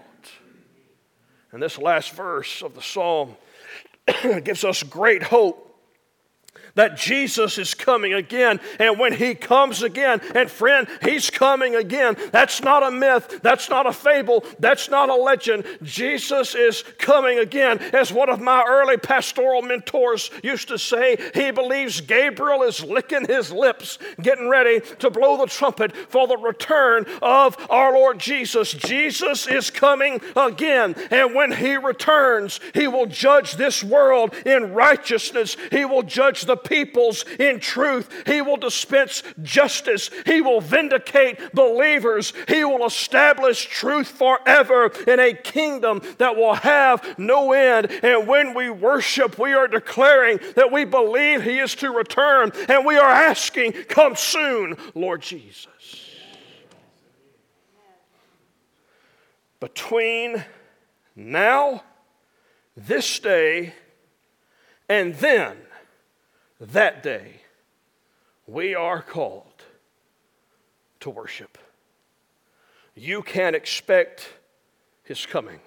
And 1.51 1.62
this 1.62 1.77
last 1.77 2.12
verse 2.13 2.62
of 2.63 2.73
the 2.73 2.82
psalm 2.82 3.36
gives 4.43 4.63
us 4.63 4.84
great 4.84 5.23
hope 5.23 5.73
that 6.76 6.98
Jesus 6.98 7.58
is 7.58 7.74
coming 7.74 8.14
again. 8.14 8.60
And 8.80 9.00
when 9.00 9.14
he 9.14 9.36
comes 9.36 9.84
again, 9.84 10.22
and 10.34 10.50
friend, 10.50 10.88
he's 11.04 11.30
coming 11.30 11.76
again. 11.76 12.16
That's 12.32 12.62
not 12.62 12.84
a 12.84 12.92
myth. 12.92 13.40
That's 13.44 13.70
not 13.70 13.86
a 13.86 13.94
fable. 13.94 14.44
That's 14.60 14.90
not 14.90 15.10
a 15.10 15.16
legend. 15.16 15.66
Jesus 15.84 16.56
is 16.56 16.84
coming 16.98 17.40
again. 17.40 17.80
As 17.94 18.12
one 18.12 18.30
of 18.30 18.42
my 18.42 18.64
early 18.68 18.98
pastoral 18.98 19.62
mentors 19.62 20.32
used 20.44 20.68
to 20.70 20.78
say, 20.78 21.18
he 21.34 21.52
believes 21.52 22.02
Gabriel 22.02 22.64
is 22.64 22.84
licking 22.84 23.28
his 23.28 23.52
lips, 23.52 24.00
getting 24.22 24.50
ready 24.50 24.82
to 25.00 25.10
blow 25.10 25.38
the 25.38 25.48
trumpet 25.48 25.96
for 26.10 26.28
the 26.28 26.38
return 26.38 27.06
of 27.22 27.56
our 27.70 27.94
Lord 27.94 28.20
Jesus. 28.20 28.72
Jesus 28.72 29.48
is 29.48 29.70
coming 29.70 30.22
again. 30.36 30.96
And 31.12 31.36
when 31.36 31.52
he 31.52 31.78
returns, 31.78 32.60
he 32.74 32.88
will 32.88 33.06
judge 33.06 33.54
this 33.54 33.84
world 33.84 34.34
in 34.46 34.74
righteousness. 34.74 35.56
He 35.72 35.86
will 35.86 36.04
judge 36.04 36.44
the 36.44 36.62
peoples 36.63 37.26
in 37.39 37.60
truth. 37.60 38.10
He 38.26 38.41
will 38.41 38.58
dispense 38.58 39.23
justice. 39.41 40.10
He 40.26 40.41
will 40.41 40.62
vindicate 40.62 41.54
believers. 41.54 42.34
He 42.47 42.63
will 42.63 42.86
establish 42.86 43.65
truth 43.65 44.08
forever 44.08 44.91
in 45.08 45.19
a 45.19 45.34
kingdom 45.34 46.02
that 46.17 46.36
will 46.36 46.56
have 46.56 47.17
no 47.17 47.52
end. 47.54 47.91
And 48.04 48.28
when 48.28 48.54
we 48.54 48.69
worship, 48.69 49.38
we 49.38 49.54
are 49.54 49.67
declaring 49.67 50.39
that 50.56 50.71
we 50.71 50.86
believe 50.86 51.43
He 51.43 51.60
is 51.60 51.76
to 51.76 51.91
return, 51.91 52.52
and 52.67 52.86
we 52.86 52.97
are 52.97 53.10
asking, 53.10 53.73
Come 53.89 54.15
soon, 54.15 54.78
Lord 54.95 55.21
Jesus. 55.21 55.67
Between 59.60 60.43
now, 61.15 61.84
this 62.76 63.19
day, 63.19 63.73
and 64.89 65.15
then, 65.15 65.58
that 66.71 67.04
day, 67.04 67.41
we 68.47 68.73
are 68.76 69.02
called 69.02 69.63
to 71.02 71.10
worship. 71.10 71.58
You 72.95 73.21
can 73.21 73.56
expect 73.56 74.30
his 75.04 75.26
coming. 75.26 75.60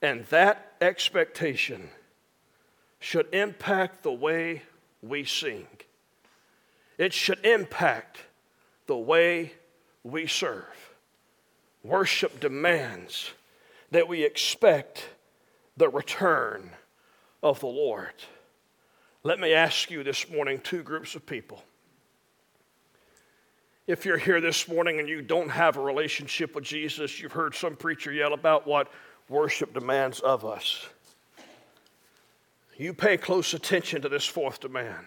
And 0.00 0.24
that 0.26 0.72
expectation 0.80 1.90
should 3.00 3.26
impact 3.32 4.02
the 4.02 4.12
way 4.12 4.62
we 5.02 5.24
sing. 5.24 5.66
It 6.96 7.12
should 7.12 7.44
impact 7.44 8.18
the 8.86 8.96
way 8.96 9.52
we 10.02 10.26
serve. 10.26 10.94
Worship 11.82 12.40
demands 12.40 13.32
that 13.90 14.08
we 14.08 14.24
expect 14.24 15.08
the 15.76 15.88
return 15.88 16.70
of 17.42 17.60
the 17.60 17.66
Lord. 17.66 18.14
Let 19.22 19.38
me 19.38 19.52
ask 19.52 19.90
you 19.90 20.02
this 20.02 20.30
morning 20.30 20.60
two 20.60 20.82
groups 20.82 21.14
of 21.14 21.26
people. 21.26 21.62
If 23.86 24.06
you're 24.06 24.16
here 24.16 24.40
this 24.40 24.66
morning 24.66 24.98
and 24.98 25.08
you 25.08 25.20
don't 25.20 25.50
have 25.50 25.76
a 25.76 25.80
relationship 25.80 26.54
with 26.54 26.64
Jesus, 26.64 27.20
you've 27.20 27.32
heard 27.32 27.54
some 27.54 27.76
preacher 27.76 28.12
yell 28.12 28.32
about 28.32 28.66
what 28.66 28.88
worship 29.28 29.74
demands 29.74 30.20
of 30.20 30.44
us. 30.46 30.86
You 32.78 32.94
pay 32.94 33.18
close 33.18 33.52
attention 33.52 34.00
to 34.02 34.08
this 34.08 34.24
fourth 34.24 34.60
demand. 34.60 35.06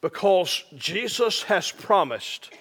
Because 0.00 0.64
Jesus 0.76 1.44
has 1.44 1.70
promised 1.70 2.52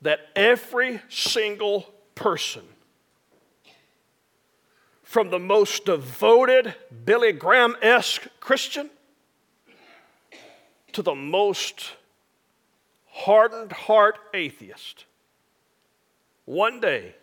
that 0.00 0.20
every 0.34 1.00
single 1.08 1.82
person 2.16 2.62
from 5.12 5.28
the 5.28 5.38
most 5.38 5.84
devoted 5.84 6.74
Billy 7.04 7.32
Graham 7.32 7.76
esque 7.82 8.28
Christian 8.40 8.88
to 10.92 11.02
the 11.02 11.14
most 11.14 11.92
hardened 13.10 13.72
heart 13.72 14.16
atheist. 14.32 15.04
One 16.46 16.80
day, 16.80 17.14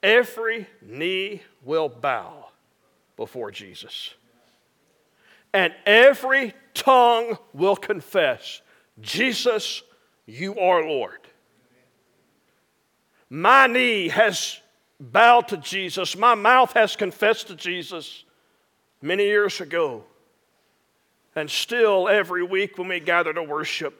every 0.00 0.68
knee 0.80 1.42
will 1.64 1.88
bow 1.88 2.50
before 3.16 3.50
Jesus. 3.50 4.14
And 5.52 5.74
every 5.86 6.54
tongue 6.72 7.36
will 7.52 7.74
confess, 7.74 8.60
Jesus, 9.00 9.82
you 10.24 10.56
are 10.56 10.86
Lord. 10.86 11.18
My 13.28 13.66
knee 13.66 14.06
has 14.06 14.60
bowed 15.00 15.48
to 15.48 15.56
Jesus. 15.56 16.16
My 16.16 16.34
mouth 16.34 16.72
has 16.72 16.96
confessed 16.96 17.48
to 17.48 17.56
Jesus 17.56 18.24
many 19.02 19.24
years 19.24 19.60
ago. 19.60 20.04
And 21.34 21.50
still, 21.50 22.08
every 22.08 22.42
week 22.42 22.78
when 22.78 22.88
we 22.88 23.00
gather 23.00 23.32
to 23.32 23.42
worship, 23.42 23.94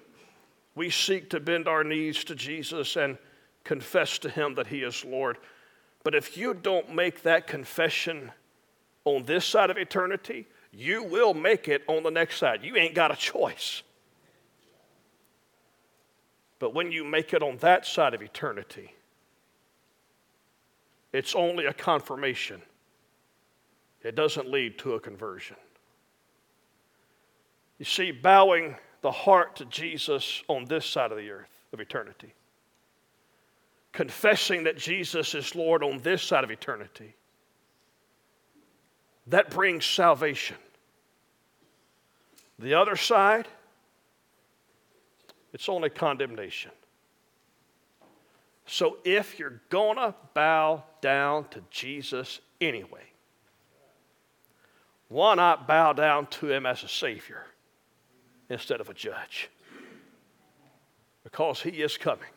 we 0.75 0.91
seek 0.91 1.31
to 1.31 1.41
bend 1.41 1.69
our 1.69 1.85
knees 1.85 2.25
to 2.25 2.35
Jesus 2.35 2.97
and 2.97 3.19
confess 3.65 4.19
to 4.19 4.31
Him 4.31 4.55
that 4.55 4.67
He 4.67 4.83
is 4.83 5.05
Lord. 5.05 5.37
But 6.03 6.15
if 6.15 6.37
you 6.37 6.55
don't 6.55 6.95
make 6.95 7.23
that 7.23 7.47
confession 7.47 8.31
on 9.05 9.25
this 9.25 9.45
side 9.45 9.71
of 9.71 9.77
eternity, 9.77 10.47
you 10.73 11.03
will 11.03 11.35
make 11.35 11.69
it 11.69 11.83
on 11.89 12.03
the 12.03 12.11
next 12.11 12.39
side. 12.39 12.63
You 12.63 12.77
ain't 12.77 12.95
got 12.95 13.11
a 13.11 13.17
choice. 13.17 13.83
But 16.59 16.75
when 16.75 16.91
you 16.91 17.05
make 17.05 17.35
it 17.35 17.43
on 17.43 17.59
that 17.59 17.87
side 17.87 18.15
of 18.15 18.23
eternity, 18.23 18.95
it's 21.17 21.35
only 21.35 21.67
a 21.67 21.73
confirmation, 21.73 22.61
it 24.03 24.15
doesn't 24.15 24.51
lead 24.51 24.79
to 24.79 24.95
a 24.95 25.01
conversion. 25.01 25.57
You 27.79 27.85
see, 27.85 28.11
bowing 28.11 28.77
the 29.03 29.11
heart 29.11 29.57
to 29.57 29.65
Jesus 29.67 30.43
on 30.49 30.65
this 30.65 30.87
side 30.87 31.13
of 31.13 31.19
the 31.19 31.31
earth 31.31 31.65
of 31.73 31.81
eternity, 31.81 32.33
confessing 33.93 34.65
that 34.65 34.77
Jesus 34.77 35.35
is 35.35 35.55
Lord 35.55 35.83
on 35.83 35.99
this 35.99 36.23
side 36.23 36.45
of 36.45 36.51
eternity, 36.51 37.15
that 39.27 39.51
brings 39.51 39.85
salvation. 39.85 40.57
The 42.59 42.75
other 42.75 42.97
side, 42.97 43.49
it's 45.53 45.69
only 45.69 45.91
condemnation. 45.91 46.71
So 48.67 48.99
if 49.05 49.39
you're 49.39 49.61
going 49.71 49.97
to 49.97 50.15
bow 50.35 50.83
down 51.01 51.49
to 51.51 51.63
Jesus 51.71 52.41
anyway, 52.61 53.05
why 55.09 55.35
not 55.35 55.69
bow 55.69 55.93
down 55.93 56.27
to 56.27 56.51
him 56.51 56.67
as 56.67 56.83
a 56.83 56.89
Savior 56.89 57.47
instead 58.51 58.81
of 58.81 58.89
a 58.91 58.95
judge? 58.95 59.49
Because 61.23 61.63
he 61.63 61.71
is 61.71 61.97
coming 61.97 62.29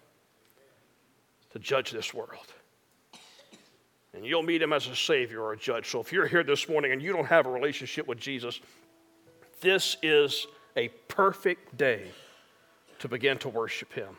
to 1.52 1.60
judge 1.60 1.92
this 1.92 2.14
world. 2.14 2.54
And 4.14 4.26
you'll 4.26 4.44
meet 4.44 4.62
him 4.62 4.74
as 4.74 4.88
a 4.88 4.96
Savior 4.96 5.42
or 5.42 5.54
a 5.54 5.58
judge. 5.58 5.90
So 5.90 6.00
if 6.00 6.12
you're 6.12 6.28
here 6.28 6.44
this 6.44 6.70
morning 6.70 6.92
and 6.92 7.02
you 7.02 7.12
don't 7.12 7.26
have 7.26 7.48
a 7.48 7.52
relationship 7.52 8.08
with 8.08 8.20
Jesus, 8.20 8.60
this 9.62 9.98
is 10.04 10.46
a 10.76 10.90
perfect 11.08 11.76
day 11.78 12.12
to 13.00 13.08
begin 13.08 13.38
to 13.40 13.50
worship 13.50 13.94
him. 13.94 14.16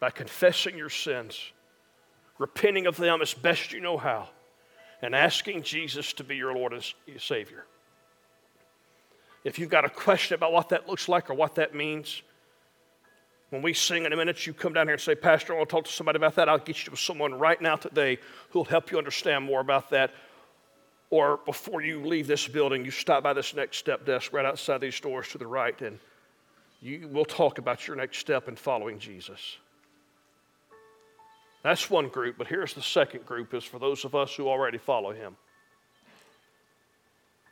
By 0.00 0.10
confessing 0.10 0.76
your 0.76 0.90
sins, 0.90 1.52
repenting 2.38 2.86
of 2.86 2.96
them 2.96 3.22
as 3.22 3.34
best 3.34 3.72
you 3.72 3.80
know 3.80 3.96
how, 3.96 4.28
and 5.02 5.14
asking 5.14 5.62
Jesus 5.62 6.12
to 6.14 6.24
be 6.24 6.36
your 6.36 6.54
Lord 6.54 6.72
and 6.72 6.84
Savior. 7.18 7.64
If 9.44 9.58
you've 9.58 9.70
got 9.70 9.84
a 9.84 9.90
question 9.90 10.34
about 10.34 10.52
what 10.52 10.70
that 10.70 10.88
looks 10.88 11.08
like 11.08 11.30
or 11.30 11.34
what 11.34 11.54
that 11.54 11.74
means, 11.74 12.22
when 13.50 13.62
we 13.62 13.72
sing 13.74 14.04
in 14.04 14.12
a 14.12 14.16
minute, 14.16 14.44
you 14.44 14.52
come 14.52 14.72
down 14.72 14.88
here 14.88 14.94
and 14.94 15.00
say, 15.00 15.14
Pastor, 15.14 15.52
I 15.52 15.56
want 15.58 15.68
to 15.68 15.76
talk 15.76 15.84
to 15.84 15.92
somebody 15.92 16.16
about 16.16 16.34
that. 16.34 16.48
I'll 16.48 16.58
get 16.58 16.84
you 16.84 16.90
to 16.90 16.96
someone 16.96 17.34
right 17.34 17.60
now 17.60 17.76
today 17.76 18.18
who 18.50 18.58
will 18.58 18.64
help 18.64 18.90
you 18.90 18.98
understand 18.98 19.44
more 19.44 19.60
about 19.60 19.90
that. 19.90 20.10
Or 21.10 21.38
before 21.46 21.80
you 21.80 22.04
leave 22.04 22.26
this 22.26 22.48
building, 22.48 22.84
you 22.84 22.90
stop 22.90 23.22
by 23.22 23.32
this 23.32 23.54
next 23.54 23.76
step 23.76 24.04
desk 24.04 24.32
right 24.32 24.44
outside 24.44 24.80
these 24.80 24.98
doors 24.98 25.28
to 25.28 25.38
the 25.38 25.46
right, 25.46 25.80
and 25.80 26.00
you 26.82 27.06
will 27.06 27.24
talk 27.24 27.58
about 27.58 27.86
your 27.86 27.96
next 27.96 28.18
step 28.18 28.48
in 28.48 28.56
following 28.56 28.98
Jesus. 28.98 29.58
That's 31.66 31.90
one 31.90 32.10
group, 32.10 32.38
but 32.38 32.46
here's 32.46 32.74
the 32.74 32.80
second 32.80 33.26
group 33.26 33.52
is 33.52 33.64
for 33.64 33.80
those 33.80 34.04
of 34.04 34.14
us 34.14 34.32
who 34.32 34.46
already 34.48 34.78
follow 34.78 35.10
him. 35.10 35.36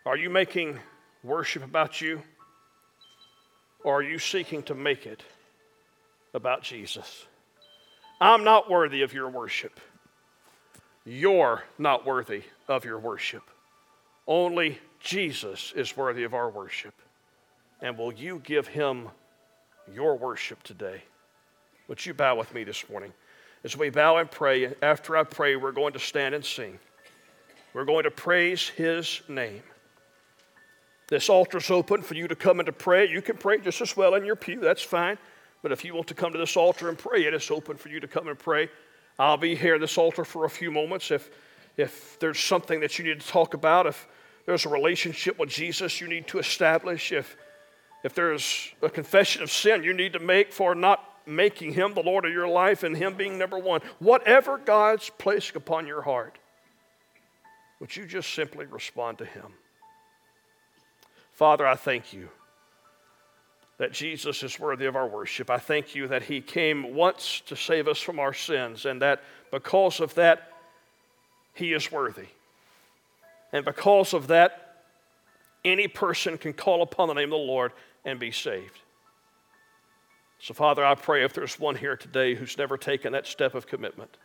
Are 0.06 0.16
you 0.16 0.30
making 0.30 0.78
worship 1.24 1.64
about 1.64 2.00
you? 2.00 2.22
Or 3.82 3.96
are 3.96 4.02
you 4.04 4.20
seeking 4.20 4.62
to 4.64 4.74
make 4.76 5.06
it 5.06 5.20
about 6.32 6.62
Jesus? 6.62 7.26
I'm 8.20 8.44
not 8.44 8.70
worthy 8.70 9.02
of 9.02 9.12
your 9.12 9.28
worship. 9.28 9.80
You're 11.04 11.64
not 11.76 12.06
worthy 12.06 12.44
of 12.68 12.84
your 12.84 13.00
worship. 13.00 13.42
Only 14.28 14.78
Jesus 15.00 15.72
is 15.74 15.96
worthy 15.96 16.22
of 16.22 16.34
our 16.34 16.50
worship. 16.50 16.94
And 17.80 17.98
will 17.98 18.12
you 18.12 18.40
give 18.44 18.68
him 18.68 19.08
your 19.92 20.16
worship 20.16 20.62
today? 20.62 21.02
Would 21.88 22.06
you 22.06 22.14
bow 22.14 22.36
with 22.36 22.54
me 22.54 22.62
this 22.62 22.88
morning? 22.88 23.12
As 23.64 23.78
we 23.78 23.88
bow 23.88 24.18
and 24.18 24.30
pray, 24.30 24.74
after 24.82 25.16
I 25.16 25.24
pray, 25.24 25.56
we're 25.56 25.72
going 25.72 25.94
to 25.94 25.98
stand 25.98 26.34
and 26.34 26.44
sing. 26.44 26.78
We're 27.72 27.86
going 27.86 28.04
to 28.04 28.10
praise 28.10 28.68
His 28.68 29.22
name. 29.26 29.62
This 31.08 31.30
altar 31.30 31.56
is 31.56 31.70
open 31.70 32.02
for 32.02 32.14
you 32.14 32.28
to 32.28 32.36
come 32.36 32.60
and 32.60 32.66
to 32.66 32.72
pray. 32.72 33.08
You 33.08 33.22
can 33.22 33.38
pray 33.38 33.58
just 33.58 33.80
as 33.80 33.96
well 33.96 34.14
in 34.16 34.26
your 34.26 34.36
pew, 34.36 34.60
that's 34.60 34.82
fine. 34.82 35.16
But 35.62 35.72
if 35.72 35.82
you 35.82 35.94
want 35.94 36.08
to 36.08 36.14
come 36.14 36.32
to 36.32 36.38
this 36.38 36.58
altar 36.58 36.90
and 36.90 36.98
pray, 36.98 37.24
it 37.24 37.32
is 37.32 37.50
open 37.50 37.78
for 37.78 37.88
you 37.88 38.00
to 38.00 38.06
come 38.06 38.28
and 38.28 38.38
pray. 38.38 38.68
I'll 39.18 39.38
be 39.38 39.54
here 39.54 39.76
at 39.76 39.80
this 39.80 39.96
altar 39.96 40.26
for 40.26 40.44
a 40.44 40.50
few 40.50 40.70
moments. 40.70 41.10
If, 41.10 41.30
if 41.78 42.18
there's 42.18 42.38
something 42.38 42.80
that 42.80 42.98
you 42.98 43.06
need 43.06 43.20
to 43.20 43.26
talk 43.26 43.54
about, 43.54 43.86
if 43.86 44.06
there's 44.44 44.66
a 44.66 44.68
relationship 44.68 45.38
with 45.38 45.48
Jesus 45.48 46.02
you 46.02 46.08
need 46.08 46.26
to 46.28 46.38
establish, 46.38 47.12
if, 47.12 47.34
if 48.02 48.14
there's 48.14 48.72
a 48.82 48.90
confession 48.90 49.42
of 49.42 49.50
sin 49.50 49.82
you 49.82 49.94
need 49.94 50.12
to 50.12 50.18
make 50.18 50.52
for 50.52 50.74
not 50.74 51.13
making 51.26 51.72
Him 51.72 51.94
the 51.94 52.02
Lord 52.02 52.24
of 52.24 52.32
your 52.32 52.48
life 52.48 52.82
and 52.82 52.96
Him 52.96 53.14
being 53.14 53.38
number 53.38 53.58
one. 53.58 53.80
Whatever 53.98 54.58
God's 54.58 55.10
placing 55.18 55.56
upon 55.56 55.86
your 55.86 56.02
heart, 56.02 56.38
would 57.80 57.94
you 57.94 58.06
just 58.06 58.32
simply 58.34 58.66
respond 58.66 59.18
to 59.18 59.24
Him? 59.24 59.52
Father, 61.32 61.66
I 61.66 61.74
thank 61.74 62.12
you 62.12 62.28
that 63.78 63.92
Jesus 63.92 64.42
is 64.42 64.60
worthy 64.60 64.86
of 64.86 64.94
our 64.94 65.08
worship. 65.08 65.50
I 65.50 65.58
thank 65.58 65.94
you 65.94 66.06
that 66.08 66.22
He 66.22 66.40
came 66.40 66.94
once 66.94 67.42
to 67.46 67.56
save 67.56 67.88
us 67.88 67.98
from 67.98 68.20
our 68.20 68.32
sins, 68.32 68.86
and 68.86 69.02
that 69.02 69.22
because 69.50 70.00
of 70.00 70.14
that, 70.14 70.52
He 71.54 71.72
is 71.72 71.90
worthy. 71.90 72.28
And 73.52 73.64
because 73.64 74.14
of 74.14 74.28
that, 74.28 74.82
any 75.64 75.88
person 75.88 76.38
can 76.38 76.52
call 76.52 76.82
upon 76.82 77.08
the 77.08 77.14
name 77.14 77.32
of 77.32 77.38
the 77.40 77.46
Lord 77.46 77.72
and 78.04 78.18
be 78.18 78.30
saved. 78.30 78.80
So, 80.38 80.52
Father, 80.52 80.84
I 80.84 80.94
pray 80.94 81.24
if 81.24 81.32
there's 81.32 81.58
one 81.58 81.76
here 81.76 81.96
today 81.96 82.34
who's 82.34 82.58
never 82.58 82.76
taken 82.76 83.12
that 83.12 83.26
step 83.26 83.54
of 83.54 83.66
commitment 83.66 84.16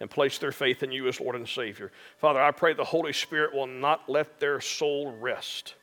and 0.00 0.10
placed 0.10 0.40
their 0.40 0.52
faith 0.52 0.82
in 0.82 0.92
you 0.92 1.06
as 1.08 1.20
Lord 1.20 1.36
and 1.36 1.48
Savior, 1.48 1.92
Father, 2.18 2.42
I 2.42 2.50
pray 2.50 2.74
the 2.74 2.84
Holy 2.84 3.12
Spirit 3.12 3.54
will 3.54 3.66
not 3.66 4.08
let 4.08 4.40
their 4.40 4.60
soul 4.60 5.12
rest 5.20 5.74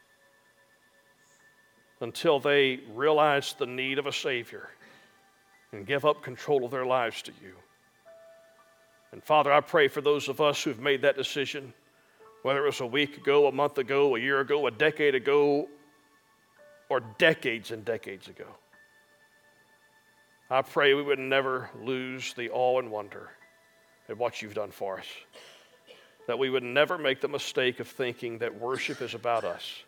until 2.02 2.40
they 2.40 2.82
realize 2.94 3.56
the 3.58 3.66
need 3.66 3.98
of 3.98 4.06
a 4.06 4.12
Savior 4.12 4.70
and 5.72 5.88
give 5.88 6.06
up 6.06 6.22
control 6.22 6.66
of 6.66 6.72
their 6.72 6.86
lives 6.86 7.22
to 7.24 7.32
you. 7.42 7.54
And 9.12 9.24
Father, 9.24 9.52
I 9.54 9.62
pray 9.62 9.88
for 9.88 10.02
those 10.02 10.28
of 10.28 10.42
us 10.42 10.64
who've 10.64 10.80
made 10.80 11.04
that 11.04 11.16
decision, 11.16 11.74
whether 12.42 12.64
it 12.64 12.66
was 12.66 12.82
a 12.82 12.86
week 12.86 13.18
ago, 13.18 13.48
a 13.48 13.52
month 13.52 13.78
ago, 13.78 14.16
a 14.16 14.20
year 14.20 14.40
ago, 14.40 14.68
a 14.68 14.72
decade 14.72 15.16
ago, 15.16 15.70
or 16.90 17.00
decades 17.18 17.72
and 17.72 17.86
decades 17.86 18.28
ago. 18.28 18.48
I 20.54 20.62
pray 20.62 20.94
we 20.94 21.02
would 21.02 21.18
never 21.18 21.72
lose 21.82 22.36
the 22.36 22.52
awe 22.52 22.78
and 22.78 22.92
wonder 22.92 23.32
at 24.08 24.20
what 24.20 24.40
you've 24.40 24.54
done 24.54 24.70
for 24.70 25.00
us. 25.00 25.08
That 26.28 26.38
we 26.38 26.52
would 26.52 26.62
never 26.62 27.00
make 27.00 27.22
the 27.22 27.28
mistake 27.28 27.80
of 27.80 27.88
thinking 27.88 28.38
that 28.38 28.60
worship 28.60 29.02
is 29.02 29.16
about 29.16 29.46
us, 29.46 29.82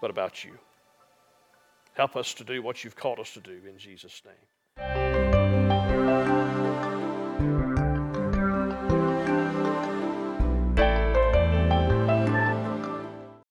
but 0.00 0.10
about 0.10 0.44
you. 0.44 0.52
Help 1.94 2.14
us 2.14 2.32
to 2.34 2.44
do 2.44 2.62
what 2.62 2.84
you've 2.84 2.94
called 2.94 3.18
us 3.18 3.34
to 3.34 3.40
do 3.40 3.58
in 3.68 3.76
Jesus' 3.76 4.22
name. 4.24 4.34